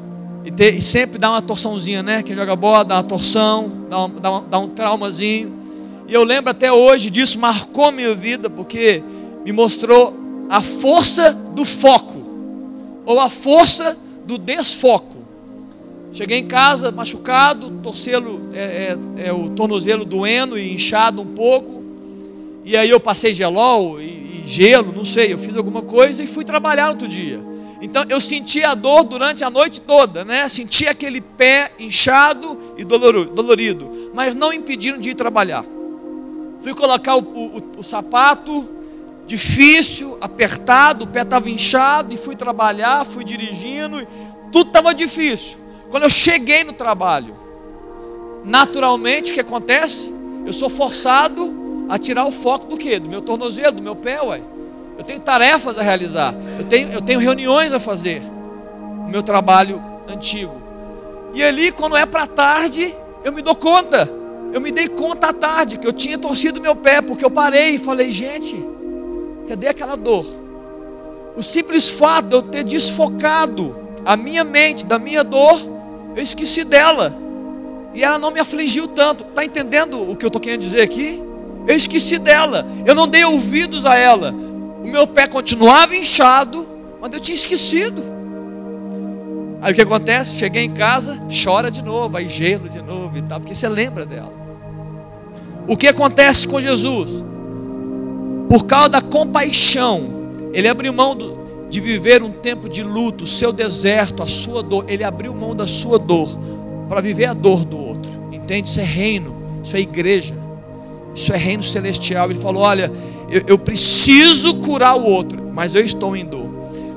[0.45, 2.23] e, te, e sempre dá uma torçãozinha, né?
[2.23, 5.51] Quem joga bola dá uma torção, dá um, dá, um, dá um traumazinho.
[6.07, 9.03] E eu lembro até hoje disso, marcou minha vida, porque
[9.43, 10.13] me mostrou
[10.49, 12.23] a força do foco,
[13.05, 15.12] ou a força do desfoco.
[16.13, 21.83] Cheguei em casa machucado, torcelo, é, é, é, o tornozelo doendo e inchado um pouco.
[22.63, 26.27] E aí eu passei gelol e, e, gelo, não sei, eu fiz alguma coisa e
[26.27, 27.39] fui trabalhar outro dia.
[27.81, 30.47] Então eu senti a dor durante a noite toda, né?
[30.49, 35.65] Senti aquele pé inchado e dolorido, mas não impedindo de ir trabalhar.
[36.61, 38.69] Fui colocar o, o, o sapato,
[39.25, 44.07] difícil, apertado, o pé estava inchado e fui trabalhar, fui dirigindo,
[44.51, 45.62] tudo estava difícil.
[45.93, 47.35] Quando eu cheguei no trabalho,
[48.43, 50.11] naturalmente o que acontece?
[50.43, 52.97] Eu sou forçado a tirar o foco do quê?
[52.97, 54.41] Do meu tornozelo, do meu pé, ué.
[54.97, 56.33] Eu tenho tarefas a realizar.
[56.57, 58.23] Eu tenho, eu tenho reuniões a fazer.
[59.05, 59.79] O meu trabalho
[60.09, 60.55] antigo.
[61.31, 62.91] E ali, quando é para tarde,
[63.23, 64.09] eu me dou conta.
[64.51, 67.75] Eu me dei conta à tarde que eu tinha torcido meu pé, porque eu parei
[67.75, 68.55] e falei, gente,
[69.47, 70.25] cadê aquela dor?
[71.37, 75.71] O simples fato de eu ter desfocado a minha mente da minha dor,
[76.15, 77.15] eu esqueci dela.
[77.93, 79.23] E ela não me afligiu tanto.
[79.23, 81.21] Está entendendo o que eu estou querendo dizer aqui?
[81.67, 82.65] Eu esqueci dela.
[82.85, 84.31] Eu não dei ouvidos a ela.
[84.31, 86.67] O meu pé continuava inchado,
[86.99, 88.03] mas eu tinha esquecido.
[89.61, 90.35] Aí o que acontece?
[90.35, 94.05] Cheguei em casa, chora de novo, aí gelo de novo e tal, porque você lembra
[94.05, 94.33] dela.
[95.65, 97.23] O que acontece com Jesus?
[98.49, 101.42] Por causa da compaixão, ele abriu mão do,
[101.73, 104.85] de viver um tempo de luto, seu deserto, a sua dor.
[104.87, 106.29] Ele abriu mão da sua dor
[106.87, 108.11] para viver a dor do outro.
[108.31, 108.69] Entende?
[108.69, 110.35] Isso é reino, isso é igreja,
[111.15, 112.29] isso é reino celestial.
[112.29, 112.91] Ele falou: Olha,
[113.27, 116.47] eu, eu preciso curar o outro, mas eu estou em dor.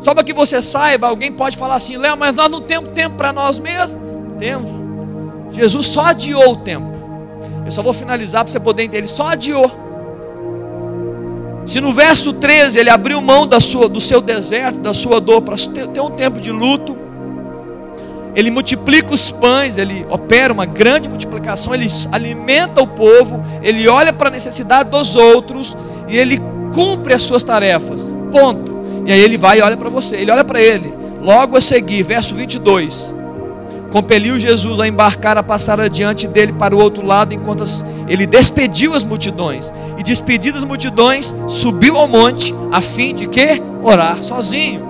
[0.03, 3.17] Só para que você saiba, alguém pode falar assim: Léo, mas nós não temos tempo
[3.17, 3.99] para nós mesmos.
[4.39, 4.71] Temos.
[5.53, 6.95] Jesus só adiou o tempo.
[7.65, 8.99] Eu só vou finalizar para você poder entender.
[8.99, 9.86] Ele só adiou.
[11.67, 15.43] Se no verso 13 ele abriu mão da sua, do seu deserto, da sua dor,
[15.43, 16.97] para ter, um tempo de luto,
[18.37, 24.13] ele multiplica os pães, ele opera uma grande multiplicação, ele alimenta o povo, ele olha
[24.13, 25.77] para a necessidade dos outros
[26.07, 26.39] e ele
[26.73, 28.15] cumpre as suas tarefas.
[28.31, 28.77] Ponto.
[29.05, 30.95] E aí ele vai e olha para você, ele olha para ele.
[31.21, 33.17] Logo a seguir, verso 22
[33.97, 37.65] compeliu Jesus a embarcar a passar adiante dele para o outro lado, enquanto
[38.09, 39.73] ele despediu as multidões.
[39.99, 43.63] E despedidas as multidões, subiu ao monte, a fim de que?
[43.83, 44.87] Orar sozinho.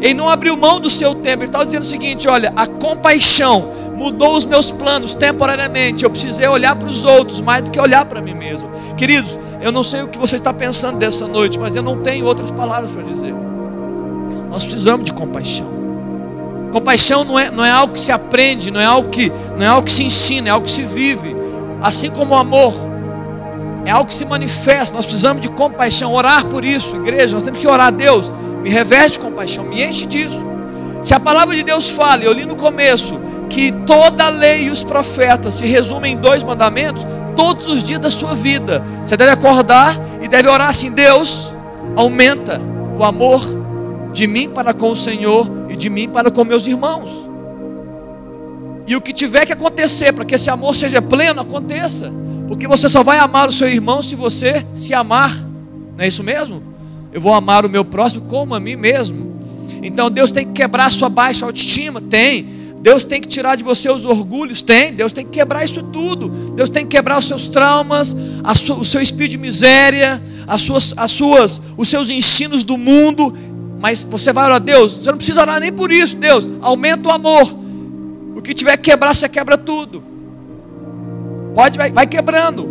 [0.00, 3.72] Ele não abriu mão do seu tempo, ele estava dizendo o seguinte: olha, a compaixão
[3.96, 6.04] mudou os meus planos temporariamente.
[6.04, 8.70] Eu precisei olhar para os outros mais do que olhar para mim mesmo.
[8.96, 12.26] Queridos, eu não sei o que você está pensando dessa noite, mas eu não tenho
[12.26, 13.34] outras palavras para dizer.
[14.50, 15.76] Nós precisamos de compaixão.
[16.72, 19.68] Compaixão não é, não é algo que se aprende, não é algo que, não é
[19.68, 21.34] algo que se ensina, é algo que se vive.
[21.80, 22.74] Assim como o amor
[23.84, 24.94] é algo que se manifesta.
[24.94, 27.34] Nós precisamos de compaixão, orar por isso, igreja.
[27.34, 28.32] Nós temos que orar a Deus.
[28.62, 30.44] Me reveste compaixão, me enche disso.
[31.02, 34.70] Se a palavra de Deus fala, eu li no começo, que toda a lei e
[34.70, 38.82] os profetas se resumem em dois mandamentos, todos os dias da sua vida.
[39.04, 41.52] Você deve acordar e deve orar assim: Deus,
[41.94, 42.60] aumenta
[42.98, 43.40] o amor
[44.12, 47.25] de mim para com o Senhor e de mim para com meus irmãos.
[48.86, 52.12] E o que tiver que acontecer para que esse amor seja pleno, aconteça.
[52.46, 55.34] Porque você só vai amar o seu irmão se você se amar.
[55.96, 56.62] Não é isso mesmo?
[57.12, 59.34] Eu vou amar o meu próximo como a mim mesmo.
[59.82, 62.00] Então Deus tem que quebrar a sua baixa autoestima?
[62.00, 62.54] Tem.
[62.80, 64.62] Deus tem que tirar de você os orgulhos?
[64.62, 64.92] Tem.
[64.92, 66.28] Deus tem que quebrar isso tudo.
[66.54, 68.14] Deus tem que quebrar os seus traumas,
[68.54, 73.34] sua, o seu espírito de miséria, as suas, as suas, os seus ensinos do mundo
[73.78, 77.08] mas você vai orar a Deus, você não precisa orar nem por isso, Deus, aumenta
[77.08, 77.65] o amor.
[78.36, 80.02] O que tiver que quebrar, você quebra tudo.
[81.54, 82.68] Pode, vai, vai quebrando.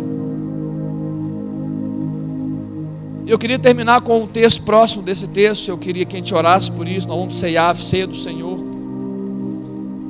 [3.26, 5.68] Eu queria terminar com um texto próximo desse texto.
[5.68, 7.08] Eu queria que a gente orasse por isso.
[7.08, 8.64] Nós vamos ceiar, ceia do Senhor.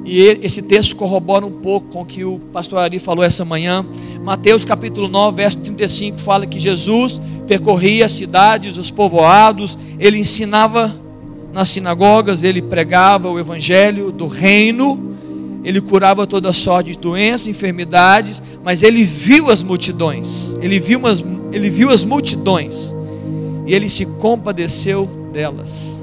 [0.04, 3.84] E esse texto corrobora um pouco com o que o pastor Ari falou essa manhã.
[4.22, 10.94] Mateus capítulo 9, verso 35 fala que Jesus percorria as cidades, os povoados, ele ensinava
[11.52, 15.05] nas sinagogas, ele pregava o evangelho do reino,
[15.66, 21.24] ele curava toda sorte de doenças, enfermidades, mas ele viu as multidões, ele viu, umas,
[21.50, 22.94] ele viu as multidões.
[23.66, 26.00] E ele se compadeceu delas,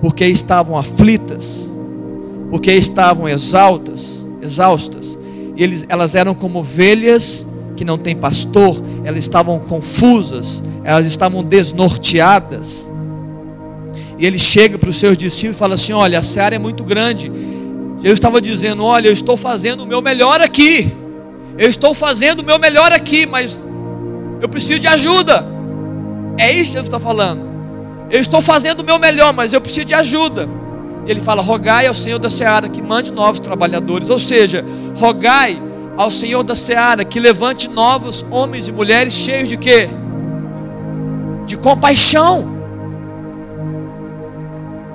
[0.00, 1.70] porque estavam aflitas,
[2.50, 5.16] porque estavam exaltas, exaustas,
[5.56, 12.90] eles, elas eram como ovelhas que não tem pastor, elas estavam confusas, elas estavam desnorteadas.
[14.18, 16.82] E ele chega para os seus discípulos e fala assim: Olha, a seara é muito
[16.82, 17.30] grande.
[18.04, 20.94] Eu estava dizendo: Olha, eu estou fazendo o meu melhor aqui.
[21.56, 23.66] Eu estou fazendo o meu melhor aqui, mas
[24.42, 25.46] eu preciso de ajuda.
[26.36, 27.42] É isso que ele está falando.
[28.10, 30.46] Eu estou fazendo o meu melhor, mas eu preciso de ajuda.
[31.06, 34.10] Ele fala: Rogai ao Senhor da seara que mande novos trabalhadores.
[34.10, 34.62] Ou seja,
[34.96, 35.60] rogai
[35.96, 39.88] ao Senhor da seara que levante novos homens e mulheres cheios de quê?
[41.46, 42.53] De compaixão.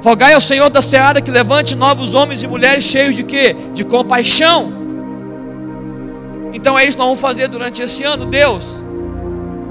[0.02, 3.56] Rogai ao Senhor da seara que levante novos homens e mulheres cheios de quê?
[3.74, 4.72] De compaixão.
[6.54, 8.26] Então é isso que nós vamos fazer durante esse ano.
[8.26, 8.84] Deus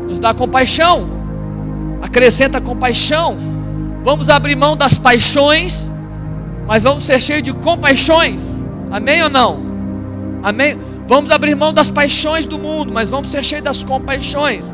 [0.07, 1.09] nos dá compaixão.
[2.03, 3.39] Acrescenta compaixão.
[4.05, 5.91] Vamos abrir mão das paixões,
[6.67, 8.57] mas vamos ser cheios de compaixões.
[8.91, 9.59] Amém ou não?
[10.43, 10.79] Amém?
[11.07, 14.73] Vamos abrir mão das paixões do mundo, mas vamos ser cheios das compaixões.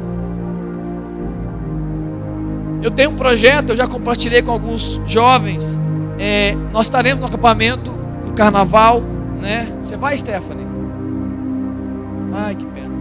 [2.85, 5.81] Eu tenho um projeto, eu já compartilhei com alguns jovens.
[6.19, 7.91] É, nós estaremos no acampamento
[8.27, 9.01] no carnaval,
[9.41, 9.75] né?
[9.83, 10.67] Você vai, Stephanie?
[12.35, 12.93] Ai, que pena.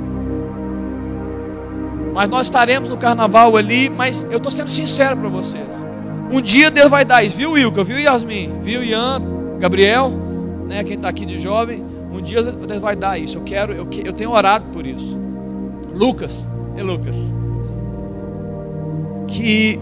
[2.14, 5.76] Mas nós estaremos no carnaval ali, mas eu estou sendo sincero para vocês.
[6.32, 7.84] Um dia Deus vai dar isso, viu, Wilka?
[7.84, 8.62] Viu, Yasmin?
[8.62, 9.22] Viu, Ian?
[9.60, 10.14] Gabriel?
[10.66, 11.84] Né, quem está aqui de jovem?
[12.10, 13.38] Um dia Deus vai dar isso.
[13.38, 15.20] Eu quero, eu, eu tenho orado por isso.
[15.94, 17.18] Lucas, e Lucas?
[19.34, 19.80] Que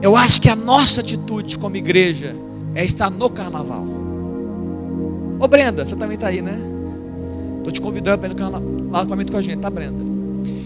[0.00, 2.34] eu acho que a nossa atitude como igreja
[2.74, 3.84] é estar no carnaval.
[5.38, 6.58] Ô Brenda, você também está aí, né?
[7.58, 10.02] Estou te convidando para ir no carnaval com a gente, tá, Brenda?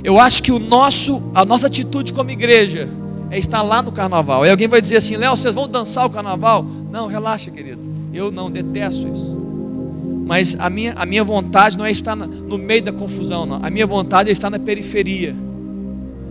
[0.05, 2.89] Eu acho que o nosso, a nossa atitude como igreja
[3.31, 4.45] é estar lá no carnaval.
[4.45, 6.65] Aí alguém vai dizer assim, Léo, vocês vão dançar o carnaval?
[6.91, 7.83] Não, relaxa, querido.
[8.15, 9.37] Eu não detesto isso.
[10.27, 13.59] Mas a minha, a minha vontade não é estar no meio da confusão, não.
[13.63, 15.35] A minha vontade é estar na periferia,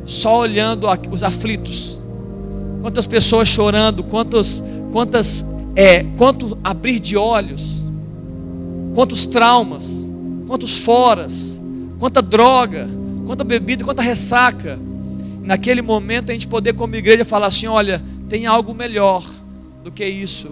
[0.06, 2.00] só olhando os aflitos.
[2.82, 5.46] Quantas pessoas chorando, quantas, quantas,
[5.76, 7.82] é, quanto abrir de olhos,
[8.94, 10.10] quantos traumas,
[10.48, 11.60] quantos foras,
[12.00, 12.88] quanta droga,
[13.26, 14.80] quanta bebida, quanta ressaca.
[15.42, 19.24] Naquele momento a gente poder, como igreja, falar assim: olha, tem algo melhor
[19.84, 20.50] do que isso.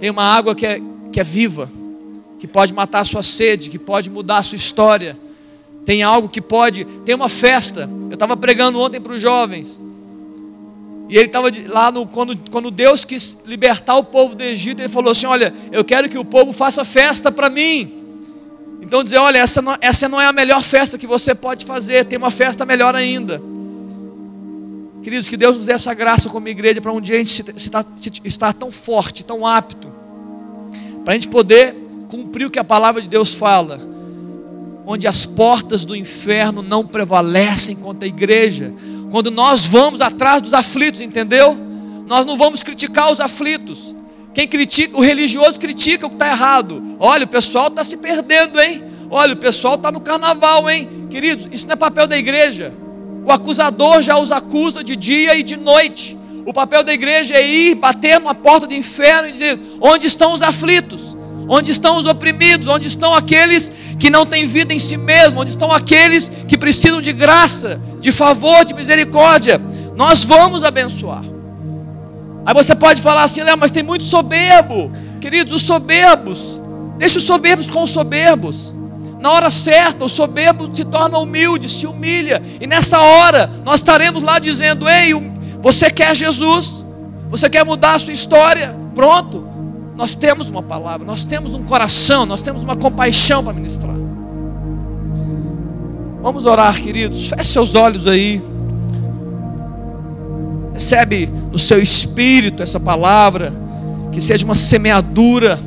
[0.00, 0.80] Tem uma água que é,
[1.12, 1.68] que é viva,
[2.38, 5.16] que pode matar a sua sede, que pode mudar a sua história.
[5.88, 6.84] Tem algo que pode.
[6.84, 7.88] Tem uma festa.
[8.10, 9.80] Eu estava pregando ontem para os jovens.
[11.08, 14.88] E ele estava lá no, quando, quando Deus quis libertar o povo do Egito, ele
[14.90, 17.90] falou assim: Olha, eu quero que o povo faça festa para mim.
[18.82, 22.04] Então dizer, olha, essa não, essa não é a melhor festa que você pode fazer,
[22.04, 23.40] tem uma festa melhor ainda.
[25.02, 27.42] Queridos, que Deus nos dê essa graça como igreja para um dia a gente se,
[27.56, 29.90] se, se, estar tão forte, tão apto,
[31.02, 31.74] para a gente poder
[32.08, 33.80] cumprir o que a palavra de Deus fala,
[34.90, 38.72] onde as portas do inferno não prevalecem contra a igreja,
[39.10, 41.54] quando nós vamos atrás dos aflitos, entendeu?
[42.06, 43.94] Nós não vamos criticar os aflitos,
[44.32, 46.96] quem critica, o religioso critica o que está errado.
[46.98, 48.82] Olha, o pessoal está se perdendo, hein?
[49.10, 50.88] Olha, o pessoal está no carnaval, hein?
[51.10, 52.72] Queridos, isso não é papel da igreja.
[53.26, 56.16] O acusador já os acusa de dia e de noite.
[56.46, 60.32] O papel da igreja é ir bater na porta do inferno e dizer: onde estão
[60.32, 61.14] os aflitos?
[61.48, 62.68] Onde estão os oprimidos?
[62.68, 65.40] Onde estão aqueles que não têm vida em si mesmo?
[65.40, 69.60] Onde estão aqueles que precisam de graça, de favor, de misericórdia?
[69.96, 71.22] Nós vamos abençoar.
[72.46, 74.92] Aí você pode falar assim, Léo, mas tem muito soberbo.
[75.20, 76.60] Queridos, os soberbos,
[76.96, 78.72] deixa os soberbos com os soberbos.
[79.20, 82.40] Na hora certa, o soberbo se torna humilde, se humilha.
[82.60, 85.12] E nessa hora, nós estaremos lá dizendo: Ei,
[85.60, 86.84] você quer Jesus?
[87.28, 88.74] Você quer mudar a sua história?
[88.94, 89.47] Pronto.
[89.98, 93.96] Nós temos uma palavra, nós temos um coração, nós temos uma compaixão para ministrar.
[96.22, 97.26] Vamos orar, queridos.
[97.26, 98.40] Feche seus olhos aí.
[100.72, 103.52] Recebe no seu espírito essa palavra,
[104.12, 105.58] que seja uma semeadura,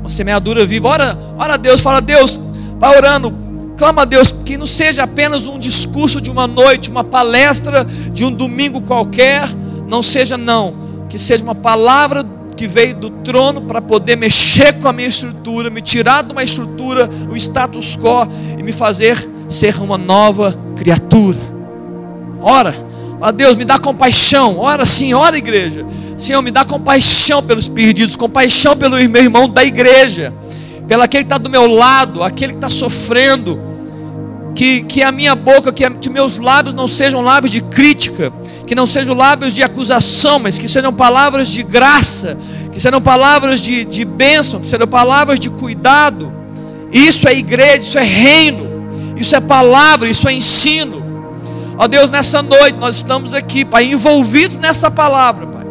[0.00, 0.88] uma semeadura viva.
[0.88, 2.40] Ora, ora a Deus, fala a Deus,
[2.80, 3.32] vai orando,
[3.78, 8.24] clama a Deus que não seja apenas um discurso de uma noite, uma palestra de
[8.24, 9.48] um domingo qualquer,
[9.88, 10.74] não seja não,
[11.08, 12.26] que seja uma palavra
[12.56, 16.42] que veio do trono para poder mexer com a minha estrutura, me tirar de uma
[16.42, 18.26] estrutura, o status quo
[18.58, 19.16] e me fazer
[19.48, 21.38] ser uma nova criatura.
[22.40, 22.74] Ora,
[23.18, 24.58] Fala, Deus, me dá compaixão.
[24.58, 24.84] Ora
[25.14, 25.86] ora igreja.
[26.18, 30.32] Senhor, me dá compaixão pelos perdidos, compaixão pelo meu irmão da igreja,
[30.86, 33.60] pelo aquele que está do meu lado, aquele que está sofrendo.
[34.54, 38.32] Que, que a minha boca, que, que meus lábios não sejam lábios de crítica,
[38.66, 42.36] que não sejam lábios de acusação, mas que sejam palavras de graça,
[42.72, 46.32] que sejam palavras de, de bênção, que sejam palavras de cuidado.
[46.92, 48.66] Isso é igreja, isso é reino,
[49.16, 51.04] isso é palavra, isso é ensino.
[51.78, 55.66] Ó Deus, nessa noite nós estamos aqui, Pai, envolvidos nessa palavra, Pai.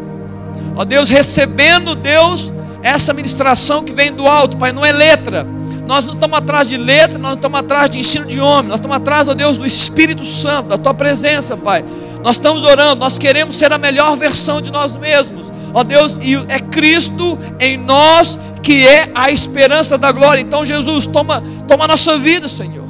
[0.75, 5.45] Ó Deus, recebendo, Deus, essa ministração que vem do alto, Pai, não é letra.
[5.85, 8.79] Nós não estamos atrás de letra, nós não estamos atrás de ensino de homem, nós
[8.79, 11.83] estamos atrás, ó Deus, do Espírito Santo, da Tua presença, Pai.
[12.23, 15.51] Nós estamos orando, nós queremos ser a melhor versão de nós mesmos.
[15.73, 20.41] Ó Deus, e é Cristo em nós que é a esperança da glória.
[20.41, 22.84] Então, Jesus, toma, toma a nossa vida, Senhor.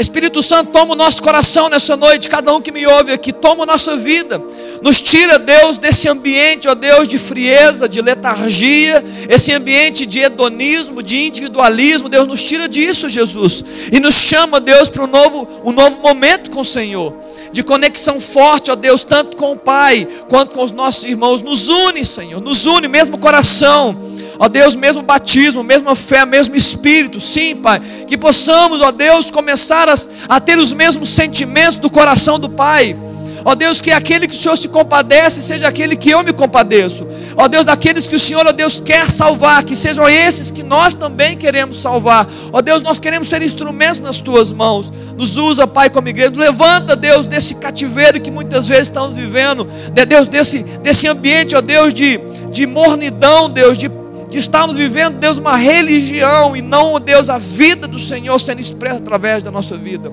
[0.00, 3.64] Espírito Santo, toma o nosso coração nessa noite, cada um que me ouve aqui, toma
[3.64, 4.40] a nossa vida,
[4.80, 11.02] nos tira, Deus, desse ambiente, ó Deus, de frieza, de letargia, esse ambiente de hedonismo,
[11.02, 15.72] de individualismo, Deus, nos tira disso, Jesus, e nos chama, Deus, para um novo, um
[15.72, 17.16] novo momento com o Senhor,
[17.50, 21.68] de conexão forte, ó Deus, tanto com o Pai, quanto com os nossos irmãos, nos
[21.68, 24.07] une, Senhor, nos une, mesmo coração,
[24.38, 27.80] Ó Deus, mesmo batismo, mesma fé, mesmo espírito, sim, Pai.
[28.06, 29.94] Que possamos, ó Deus, começar a,
[30.28, 32.96] a ter os mesmos sentimentos do coração do Pai.
[33.44, 37.06] Ó Deus, que aquele que o Senhor se compadece seja aquele que eu me compadeço.
[37.36, 40.92] Ó Deus, daqueles que o Senhor, ó Deus, quer salvar, que sejam esses que nós
[40.94, 42.28] também queremos salvar.
[42.52, 44.92] Ó Deus, nós queremos ser instrumentos nas tuas mãos.
[45.16, 46.30] Nos usa, Pai, como igreja.
[46.30, 49.66] Nos levanta, Deus, desse cativeiro que muitas vezes estamos vivendo.
[50.06, 52.18] Deus, desse, desse ambiente, ó Deus, de,
[52.50, 53.88] de mornidão, Deus, de
[54.28, 58.96] de estarmos vivendo, Deus, uma religião e não, Deus, a vida do Senhor sendo expressa
[58.98, 60.12] através da nossa vida.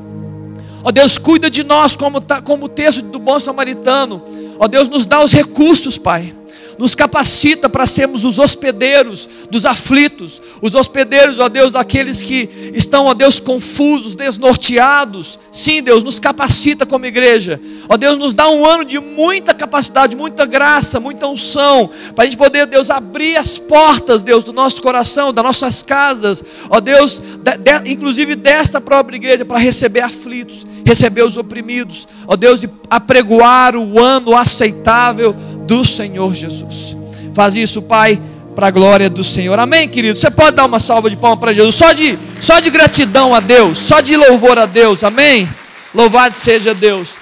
[0.84, 4.22] Ó Deus, cuida de nós como, tá, como o texto do bom samaritano.
[4.60, 6.34] Ó Deus, nos dá os recursos, Pai
[6.78, 13.06] nos capacita para sermos os hospedeiros dos aflitos, os hospedeiros, ó Deus, daqueles que estão,
[13.06, 15.40] ó Deus, confusos, desnorteados.
[15.52, 17.60] Sim, Deus, nos capacita como igreja.
[17.88, 22.26] Ó Deus, nos dá um ano de muita capacidade, muita graça, muita unção, para a
[22.26, 27.20] gente poder, Deus, abrir as portas, Deus, do nosso coração, das nossas casas, ó Deus,
[27.20, 32.70] de, de, inclusive desta própria igreja, para receber aflitos, receber os oprimidos, ó Deus, e
[32.90, 35.36] apregoar o ano aceitável
[35.66, 36.96] do Senhor Jesus.
[37.34, 38.22] Faz isso, Pai,
[38.56, 39.60] para a glória do Senhor.
[39.60, 40.18] Amém, querido?
[40.18, 43.40] Você pode dar uma salva de palmas para Jesus, só de, só de gratidão a
[43.40, 45.48] Deus, só de louvor a Deus, amém?
[45.94, 47.18] Louvado seja Deus.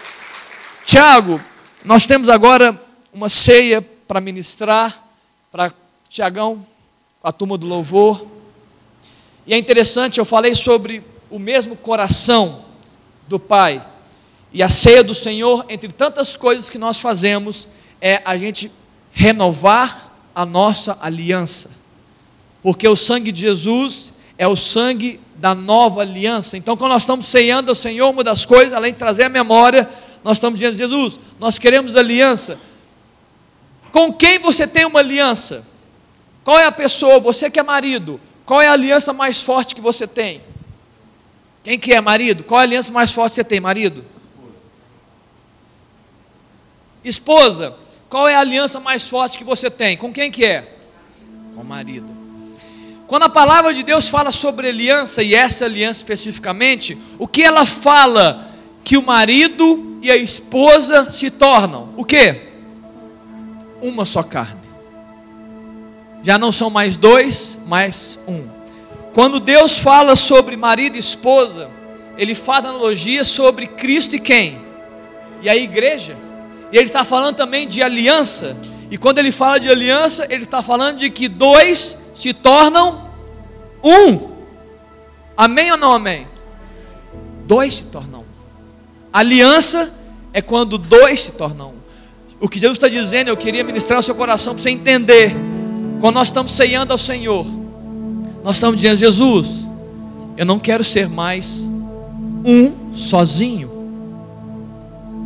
[0.86, 1.42] Tiago,
[1.84, 2.80] nós temos agora
[3.14, 5.04] uma ceia para ministrar,
[5.52, 5.72] para
[6.08, 6.66] Tiagão,
[7.24, 8.28] a turma do louvor.
[9.48, 12.64] E é interessante, eu falei sobre o mesmo coração
[13.28, 13.84] do Pai.
[14.52, 17.68] E a ceia do Senhor, entre tantas coisas que nós fazemos,
[18.06, 18.70] é a gente
[19.14, 21.72] renovar a nossa aliança,
[22.62, 26.58] porque o sangue de Jesus é o sangue da nova aliança.
[26.58, 29.90] Então, quando nós estamos ceando ao Senhor, uma das coisas, além de trazer a memória,
[30.22, 32.60] nós estamos dizendo: Jesus, nós queremos aliança.
[33.90, 35.64] Com quem você tem uma aliança?
[36.44, 37.22] Qual é a pessoa?
[37.22, 40.42] Você que é marido, qual é a aliança mais forte que você tem?
[41.64, 42.44] Quem que é marido?
[42.44, 44.04] Qual é a aliança mais forte que você tem, marido?
[47.02, 47.76] Esposa,
[48.14, 49.98] qual é a aliança mais forte que você tem?
[49.98, 50.64] Com quem que é?
[51.56, 52.14] Com o marido.
[53.08, 57.66] Quando a palavra de Deus fala sobre aliança, e essa aliança especificamente, o que ela
[57.66, 58.48] fala?
[58.84, 62.40] Que o marido e a esposa se tornam o que?
[63.82, 64.62] Uma só carne.
[66.22, 68.48] Já não são mais dois, mais um.
[69.12, 71.68] Quando Deus fala sobre marido e esposa,
[72.16, 74.62] Ele faz analogia sobre Cristo e quem?
[75.42, 76.16] E a igreja.
[76.74, 78.58] E ele está falando também de aliança.
[78.90, 83.12] E quando ele fala de aliança, ele está falando de que dois se tornam
[83.84, 84.32] um.
[85.38, 86.28] Amém ou não amém?
[87.46, 88.26] Dois se tornam um.
[89.14, 89.94] Aliança
[90.34, 91.74] é quando dois se tornam um.
[92.40, 95.36] O que Jesus está dizendo, eu queria ministrar ao seu coração para você entender.
[96.02, 97.46] Quando nós estamos ceando ao Senhor,
[98.44, 99.68] nós estamos dizendo: Jesus,
[100.36, 101.70] eu não quero ser mais
[102.44, 103.72] um sozinho.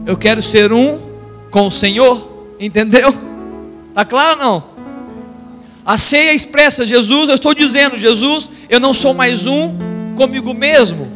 [0.06, 1.07] Eu quero ser um
[1.52, 3.14] com o Senhor, entendeu?
[3.94, 4.64] Tá claro não?
[5.86, 11.08] A ceia expressa Jesus, eu estou dizendo, Jesus, eu não sou mais um comigo mesmo.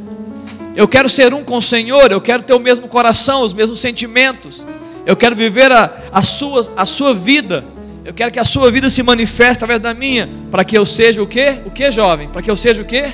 [0.76, 3.80] Eu quero ser um com o Senhor, eu quero ter o mesmo coração, os mesmos
[3.80, 4.66] sentimentos.
[5.06, 7.66] Eu quero viver a, a, sua, a sua vida.
[8.06, 11.22] Eu quero que a sua vida se manifeste através da minha, para que eu seja
[11.22, 11.62] o quê?
[11.66, 12.30] O que, jovem?
[12.30, 13.12] Para que eu seja o quê?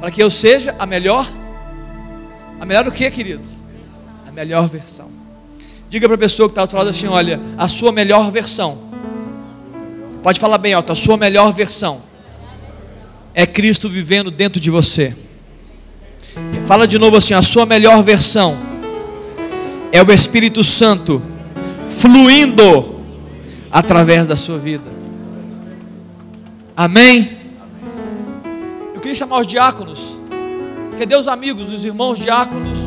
[0.00, 1.28] Para que eu seja a melhor?
[2.60, 3.54] A melhor o que, queridos?
[4.28, 5.13] A melhor versão.
[5.88, 8.78] Diga para a pessoa que está ao seu lado assim: olha, a sua melhor versão.
[10.22, 12.00] Pode falar bem alto, a sua melhor versão
[13.34, 15.14] é Cristo vivendo dentro de você.
[16.66, 18.56] Fala de novo assim: a sua melhor versão
[19.92, 21.20] é o Espírito Santo
[21.90, 23.00] fluindo
[23.70, 24.90] através da sua vida.
[26.76, 27.38] Amém?
[28.94, 30.18] Eu queria chamar os diáconos.
[30.96, 32.78] Cadê os amigos, os irmãos diáconos?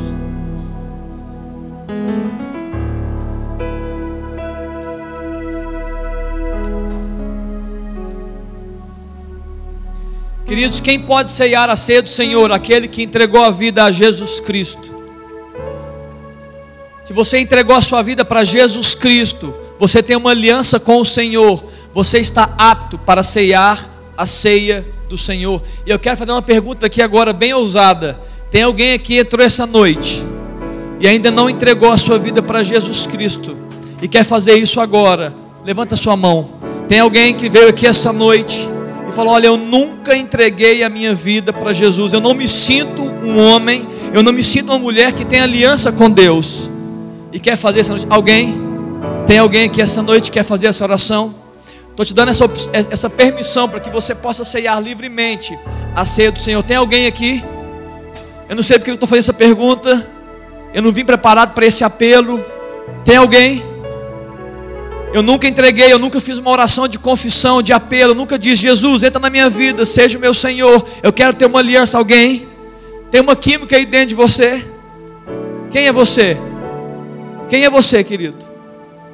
[10.47, 12.53] Queridos, quem pode ceiar a ceia do Senhor?
[12.53, 14.95] Aquele que entregou a vida a Jesus Cristo.
[17.03, 21.05] Se você entregou a sua vida para Jesus Cristo, você tem uma aliança com o
[21.05, 21.61] Senhor,
[21.93, 25.61] você está apto para ceiar a ceia do Senhor.
[25.85, 28.17] E eu quero fazer uma pergunta aqui agora, bem ousada.
[28.49, 30.23] Tem alguém aqui que entrou essa noite
[31.01, 33.57] e ainda não entregou a sua vida para Jesus Cristo
[34.01, 35.35] e quer fazer isso agora?
[35.65, 36.51] Levanta sua mão.
[36.87, 38.76] Tem alguém que veio aqui essa noite
[39.07, 42.13] e falou: Olha, eu nunca entreguei a minha vida para Jesus.
[42.13, 45.91] Eu não me sinto um homem, eu não me sinto uma mulher que tem aliança
[45.91, 46.69] com Deus
[47.31, 48.07] e quer fazer essa noite.
[48.09, 48.55] Alguém?
[49.25, 51.33] Tem alguém aqui essa noite que quer fazer essa oração?
[51.89, 52.45] Estou te dando essa,
[52.91, 55.57] essa permissão para que você possa ceiar livremente
[55.95, 56.61] a ceia do Senhor.
[56.61, 57.43] Tem alguém aqui?
[58.47, 60.07] Eu não sei porque eu estou fazendo essa pergunta.
[60.73, 62.43] Eu não vim preparado para esse apelo.
[63.03, 63.63] Tem alguém?
[65.13, 68.63] Eu nunca entreguei, eu nunca fiz uma oração de confissão, de apelo, eu nunca disse,
[68.63, 70.85] Jesus, entra na minha vida, seja o meu Senhor.
[71.01, 71.97] Eu quero ter uma aliança.
[71.97, 72.47] Alguém?
[73.09, 74.65] Tem uma química aí dentro de você?
[75.71, 76.37] Quem é você?
[77.47, 78.45] Quem é você, querido?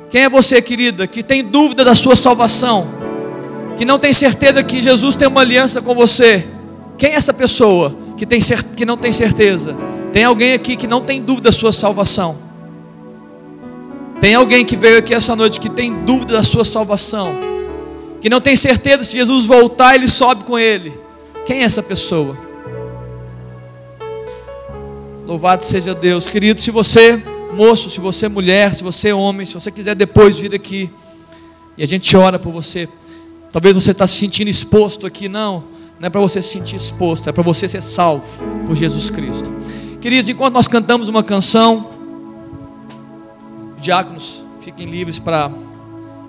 [0.10, 2.88] Quem é você, querida, que tem dúvida da sua salvação?
[3.78, 6.48] Que não tem certeza que Jesus tem uma aliança com você?
[6.98, 8.40] Quem é essa pessoa que, tem,
[8.76, 9.76] que não tem certeza?
[10.12, 12.38] Tem alguém aqui que não tem dúvida da sua salvação?
[14.24, 17.36] Tem alguém que veio aqui essa noite que tem dúvida da sua salvação?
[18.22, 20.98] Que não tem certeza se Jesus voltar, ele sobe com ele?
[21.46, 22.38] Quem é essa pessoa?
[25.28, 26.62] Louvado seja Deus, querido.
[26.62, 27.22] Se você,
[27.52, 30.90] moço, se você, mulher, se você, homem, se você quiser depois vir aqui
[31.78, 32.88] e a gente ora por você.
[33.52, 35.66] Talvez você está se sentindo exposto aqui, não.
[36.00, 38.26] Não é para você se sentir exposto, é para você ser salvo
[38.66, 39.52] por Jesus Cristo.
[40.00, 41.90] Queridos, enquanto nós cantamos uma canção,
[43.84, 45.52] diáconos fiquem livres para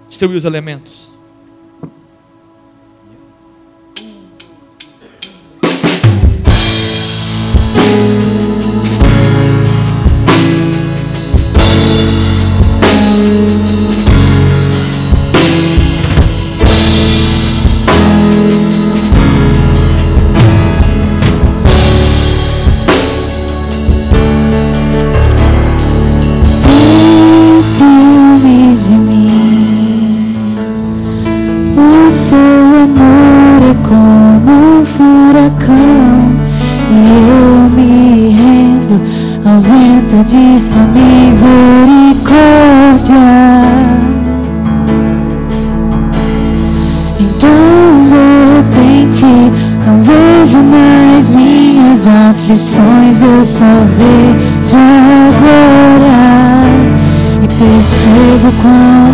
[0.08, 1.03] distribuir os elementos.
[58.44, 59.13] 不哭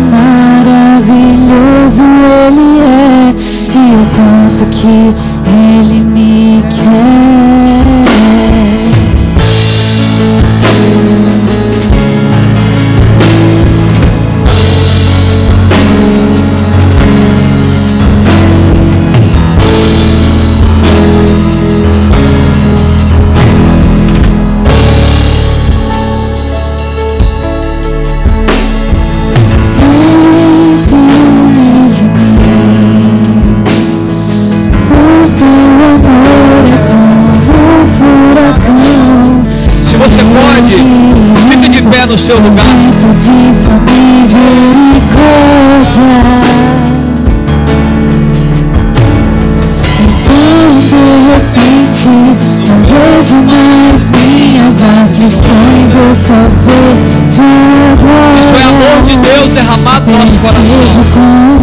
[56.11, 56.35] Isso é
[58.67, 61.60] amor de Deus derramado no nosso coração.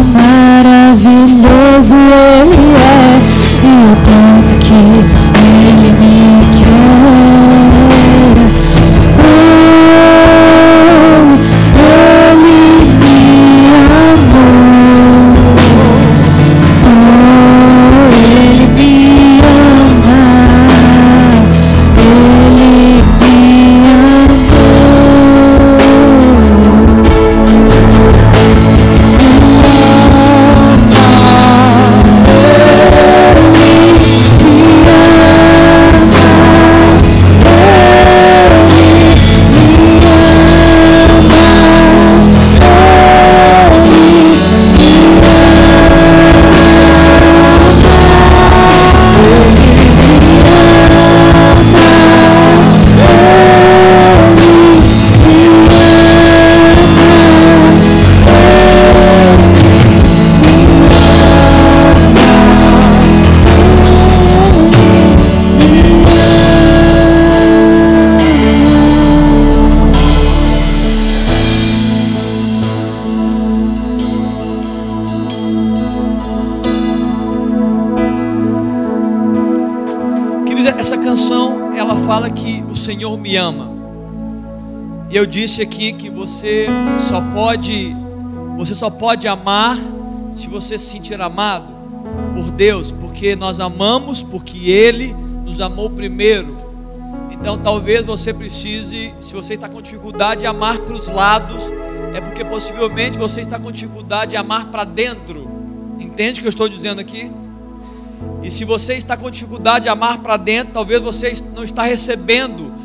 [85.19, 86.67] Eu disse aqui que você
[87.09, 87.93] só pode
[88.55, 89.75] você só pode amar
[90.33, 91.67] se você se sentir amado
[92.33, 95.13] por Deus, porque nós amamos porque ele
[95.43, 96.57] nos amou primeiro.
[97.31, 101.65] Então talvez você precise, se você está com dificuldade de amar para os lados,
[102.13, 105.49] é porque possivelmente você está com dificuldade de amar para dentro.
[105.99, 107.29] Entende o que eu estou dizendo aqui?
[108.41, 112.79] E se você está com dificuldade de amar para dentro, talvez você não está recebendo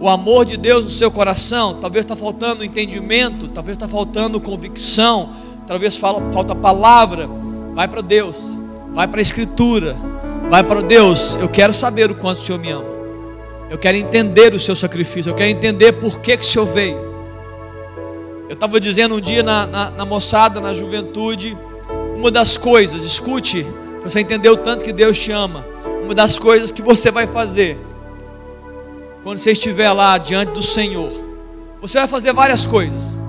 [0.00, 5.28] o amor de Deus no seu coração, talvez está faltando entendimento, talvez está faltando convicção,
[5.66, 7.28] talvez falta palavra,
[7.74, 8.58] vai para Deus,
[8.94, 9.94] vai para a Escritura,
[10.48, 11.36] vai para Deus.
[11.36, 12.86] Eu quero saber o quanto o Senhor me ama,
[13.68, 17.10] eu quero entender o seu sacrifício, eu quero entender por que, que o Senhor veio.
[18.48, 21.56] Eu estava dizendo um dia na, na, na moçada, na juventude,
[22.16, 23.66] uma das coisas, escute,
[24.02, 25.62] você entender o tanto que Deus te ama,
[26.02, 27.89] uma das coisas que você vai fazer
[29.22, 31.12] quando você estiver lá diante do Senhor,
[31.80, 33.20] você vai fazer várias coisas.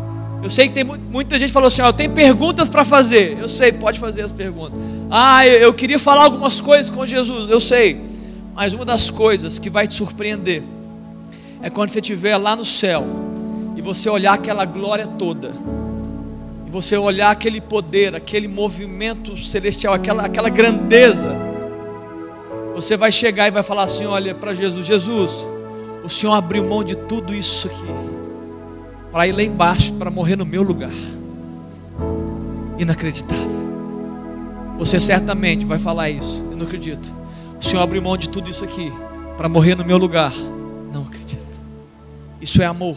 [0.44, 3.38] Eu sei que tem muita gente que falou assim: ó, eu tenho perguntas para fazer.
[3.40, 4.80] Eu sei, pode fazer as perguntas.
[5.10, 7.50] Ah, eu, eu queria falar algumas coisas com Jesus.
[7.50, 8.02] Eu sei.
[8.56, 10.64] Mas uma das coisas que vai te surpreender
[11.62, 13.06] é quando você estiver lá no céu
[13.76, 15.52] e você olhar aquela glória toda,
[16.68, 21.36] e você olhar aquele poder, aquele movimento celestial, aquela, aquela grandeza.
[22.74, 25.48] Você vai chegar e vai falar assim: olha para Jesus, Jesus,
[26.04, 27.86] o Senhor abriu mão de tudo isso aqui
[29.12, 30.92] para ir lá embaixo, para morrer no meu lugar.
[32.78, 33.62] Inacreditável.
[34.78, 36.44] Você certamente vai falar isso.
[36.50, 37.12] Eu não acredito.
[37.60, 38.92] O Senhor abriu mão de tudo isso aqui
[39.38, 40.34] para morrer no meu lugar.
[40.92, 41.46] Não acredito.
[42.40, 42.96] Isso é amor.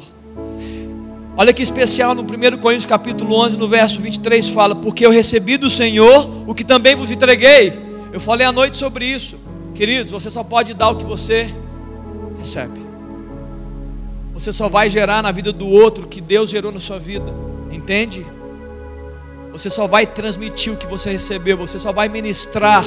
[1.37, 5.57] Olha que especial no 1 Coríntios capítulo 11, no verso 23 fala: "Porque eu recebi
[5.57, 7.77] do Senhor o que também vos entreguei".
[8.13, 9.37] Eu falei à noite sobre isso.
[9.75, 11.53] Queridos, você só pode dar o que você
[12.39, 12.84] recebe.
[14.35, 17.33] Você só vai gerar na vida do outro o que Deus gerou na sua vida.
[17.71, 18.27] Entende?
[19.53, 22.85] Você só vai transmitir o que você recebeu, você só vai ministrar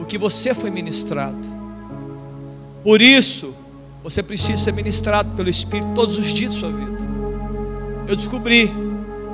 [0.00, 1.38] o que você foi ministrado.
[2.82, 3.54] Por isso,
[4.02, 6.98] você precisa ser ministrado pelo Espírito todos os dias da sua vida.
[8.08, 8.72] Eu descobri,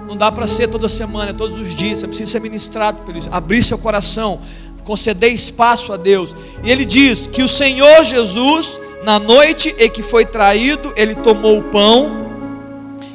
[0.07, 2.01] não dá para ser toda semana, é todos os dias.
[2.01, 4.41] Você precisa ser ministrado pelo Espírito, abrir seu coração,
[4.85, 6.35] conceder espaço a Deus.
[6.63, 11.61] E ele diz que o Senhor Jesus na noite em que foi traído, ele tomou
[11.61, 12.27] o pão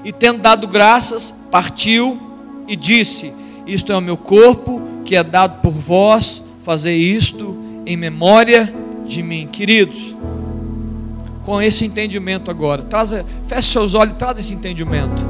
[0.05, 2.17] e, tendo dado graças, partiu
[2.65, 3.33] e disse:
[3.67, 8.73] Isto é o meu corpo que é dado por vós, fazer isto em memória
[9.05, 9.49] de mim.
[9.51, 10.15] Queridos,
[11.43, 13.13] com esse entendimento agora, traz,
[13.45, 15.25] feche seus olhos e traz esse entendimento.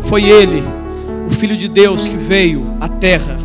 [0.00, 0.64] Foi ele,
[1.28, 3.38] o Filho de Deus, que veio à terra,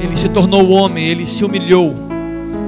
[0.00, 2.07] ele se tornou homem, ele se humilhou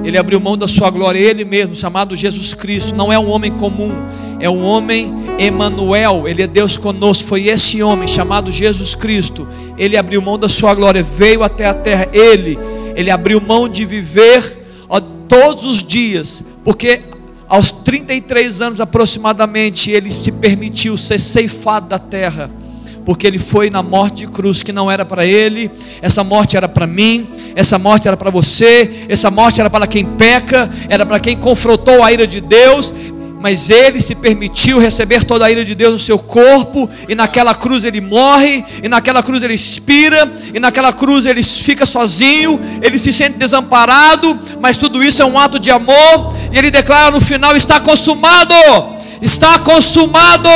[0.04, 3.52] ele abriu mão da sua glória, ele mesmo, chamado Jesus Cristo, não é um homem
[3.52, 3.92] comum,
[4.38, 9.46] é um homem Emanuel, ele é Deus conosco, foi esse homem chamado Jesus Cristo.
[9.78, 12.58] Ele abriu mão da sua glória, veio até a terra, ele,
[12.94, 17.02] ele abriu mão de viver ó, todos os dias, porque
[17.48, 22.50] aos 33 anos aproximadamente, ele se permitiu ser ceifado da terra
[23.04, 25.70] porque ele foi na morte de cruz que não era para ele,
[26.00, 30.02] essa morte era para mim, essa morte era para você, essa morte era para quem
[30.02, 32.94] peca, era para quem confrontou a ira de Deus,
[33.38, 37.54] mas ele se permitiu receber toda a ira de Deus no seu corpo, e naquela
[37.54, 42.98] cruz ele morre, e naquela cruz ele expira, e naquela cruz ele fica sozinho, ele
[42.98, 47.20] se sente desamparado, mas tudo isso é um ato de amor, e ele declara no
[47.20, 48.54] final: está consumado,
[49.20, 50.48] está consumado.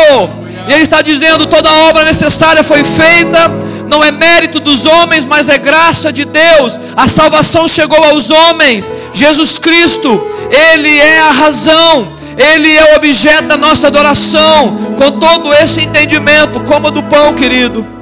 [0.66, 3.50] E ele está dizendo: toda obra necessária foi feita,
[3.88, 6.78] não é mérito dos homens, mas é graça de Deus.
[6.96, 8.90] A salvação chegou aos homens.
[9.12, 14.94] Jesus Cristo, Ele é a razão, Ele é o objeto da nossa adoração.
[14.96, 17.93] Com todo esse entendimento, coma do pão, querido.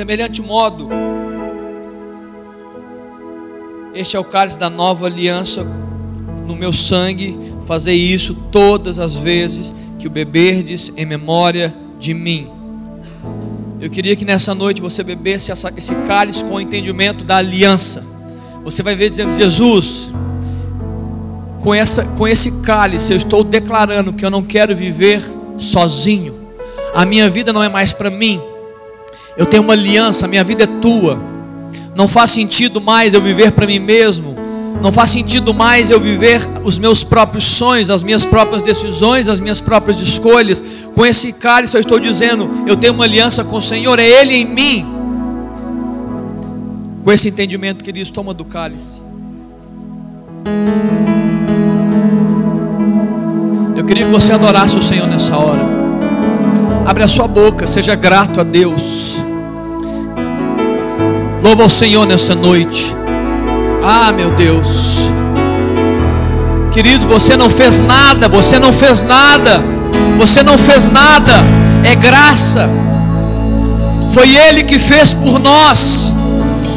[0.00, 0.88] Semelhante modo,
[3.92, 5.62] este é o cálice da nova aliança
[6.46, 7.38] no meu sangue.
[7.66, 12.48] Fazer isso todas as vezes que o beberdes em memória de mim.
[13.78, 18.02] Eu queria que nessa noite você bebesse essa, esse cálice com o entendimento da aliança.
[18.64, 20.08] Você vai ver dizendo: Jesus,
[21.60, 25.22] com, essa, com esse cálice eu estou declarando que eu não quero viver
[25.58, 26.48] sozinho.
[26.94, 28.40] A minha vida não é mais para mim,
[29.40, 31.18] eu tenho uma aliança, minha vida é tua.
[31.96, 34.36] Não faz sentido mais eu viver para mim mesmo.
[34.82, 39.40] Não faz sentido mais eu viver os meus próprios sonhos, as minhas próprias decisões, as
[39.40, 40.62] minhas próprias escolhas.
[40.94, 44.34] Com esse cálice eu estou dizendo, eu tenho uma aliança com o Senhor, é Ele
[44.34, 44.86] em mim.
[47.02, 49.00] Com esse entendimento, queridos, toma do cálice.
[53.74, 55.66] Eu queria que você adorasse o Senhor nessa hora.
[56.84, 59.29] Abre a sua boca, seja grato a Deus.
[61.50, 62.94] Louva ao Senhor nessa noite.
[63.82, 65.10] Ah, meu Deus.
[66.70, 69.60] Querido, você não fez nada, você não fez nada.
[70.16, 71.32] Você não fez nada.
[71.82, 72.70] É graça.
[74.14, 76.12] Foi ele que fez por nós.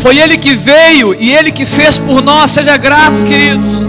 [0.01, 2.49] Foi ele que veio e ele que fez por nós.
[2.49, 3.79] Seja grato, queridos.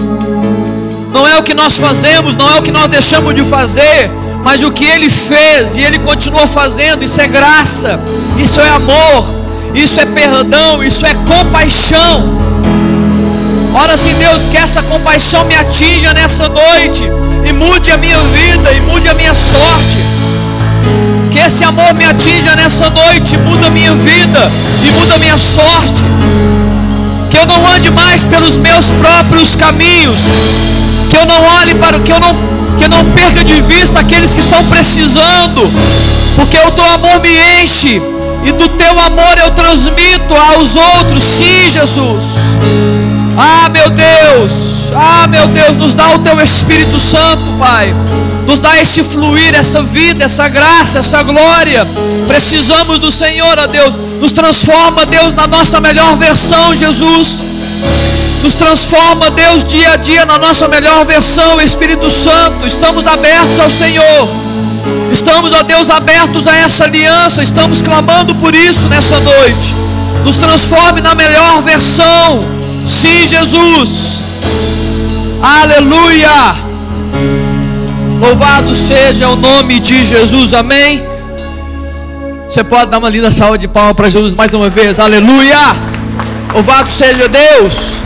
[1.15, 4.13] Não é o que nós fazemos, não é o que nós deixamos de fazer,
[4.45, 7.03] mas o que ele fez e ele continua fazendo.
[7.03, 7.99] Isso é graça.
[8.37, 9.44] Isso é amor.
[9.75, 12.39] Isso é perdão, isso é compaixão.
[13.75, 17.03] Ora, se Deus quer essa compaixão me atinja nessa noite
[17.45, 19.99] e mude a minha vida e mude a minha sorte.
[21.33, 24.53] Que esse amor me atinja nessa noite, muda a minha vida
[24.87, 26.05] e muda a minha sorte.
[27.29, 30.21] Que eu não ande mais pelos meus próprios caminhos.
[31.11, 32.33] Que eu não olhe para o que eu não
[32.79, 35.69] que eu não perca de vista aqueles que estão precisando.
[36.37, 38.01] Porque o teu amor me enche
[38.45, 41.23] e do teu amor eu transmito aos outros.
[41.23, 42.25] Sim, Jesus.
[43.37, 44.93] Ah, meu Deus.
[44.95, 47.95] Ah, meu Deus, nos dá o teu Espírito Santo, Pai.
[48.47, 51.87] Nos dá esse fluir, essa vida, essa graça, essa glória.
[52.29, 53.95] Precisamos do Senhor, ó Deus.
[54.21, 57.39] Nos transforma, Deus, na nossa melhor versão, Jesus.
[58.43, 62.67] Nos transforma, Deus, dia a dia na nossa melhor versão, Espírito Santo.
[62.67, 64.29] Estamos abertos ao Senhor.
[65.15, 69.73] Estamos, ó Deus, abertos a essa aliança, estamos clamando por isso nessa noite.
[70.25, 72.43] Nos transforme na melhor versão.
[72.85, 74.23] Sim, Jesus.
[75.41, 76.57] Aleluia.
[78.21, 80.53] Louvado seja o nome de Jesus.
[80.53, 81.05] Amém.
[82.49, 84.99] Você pode dar uma linda salva de palmas para Jesus mais uma vez.
[84.99, 85.77] Aleluia.
[86.53, 87.99] Louvado seja Deus.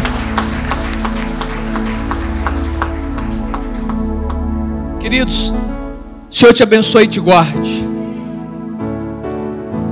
[5.01, 5.55] Queridos,
[6.31, 7.89] Senhor te abençoe e te guarde.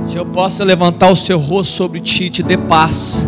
[0.05, 3.27] Senhor possa levantar o seu rosto sobre ti e te dê paz.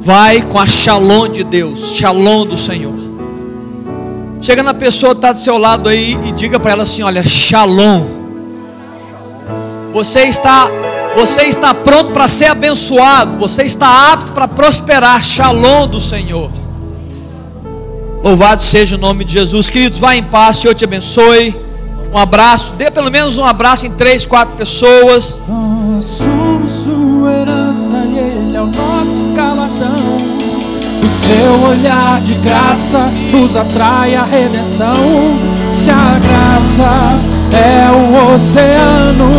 [0.00, 2.94] Vai com a shalom de Deus, shalom do Senhor.
[4.40, 7.24] Chega na pessoa que está do seu lado aí e diga para ela assim: olha,
[7.24, 8.06] shalom.
[9.92, 10.70] Você está,
[11.16, 13.36] você está pronto para ser abençoado.
[13.38, 15.22] Você está apto para prosperar.
[15.24, 16.50] Shalom do Senhor.
[18.22, 19.98] Louvado seja o nome de Jesus, queridos.
[19.98, 21.67] Vá em paz, Senhor te abençoe
[22.12, 25.40] um abraço, dê pelo menos um abraço em três, quatro pessoas.
[25.46, 30.38] Nós somos sua herança e Ele é o nosso galardão.
[31.02, 34.94] O seu olhar de graça nos atrai a redenção.
[35.72, 37.18] Se a graça
[37.52, 39.30] é o oceano,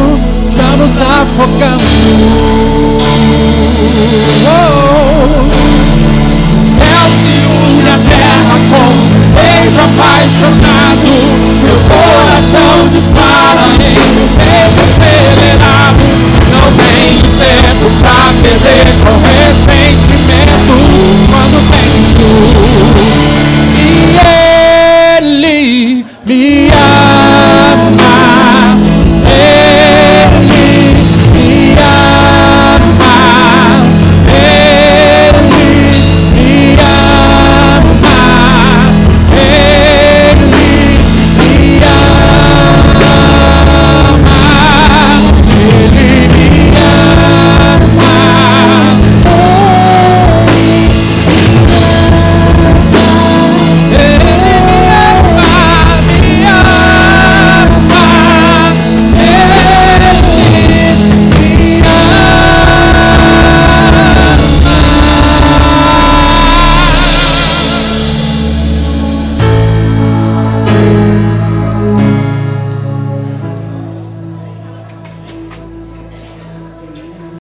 [0.41, 1.83] estamos afogando.
[4.51, 4.79] Oh,
[6.63, 9.08] céu se une a terra com
[9.69, 11.09] vejo apaixonado,
[11.63, 16.03] meu coração dispara em um beijo acelerado.
[16.49, 20.65] Não tenho tempo pra perder com ressentimentos
[21.29, 22.98] quando penso.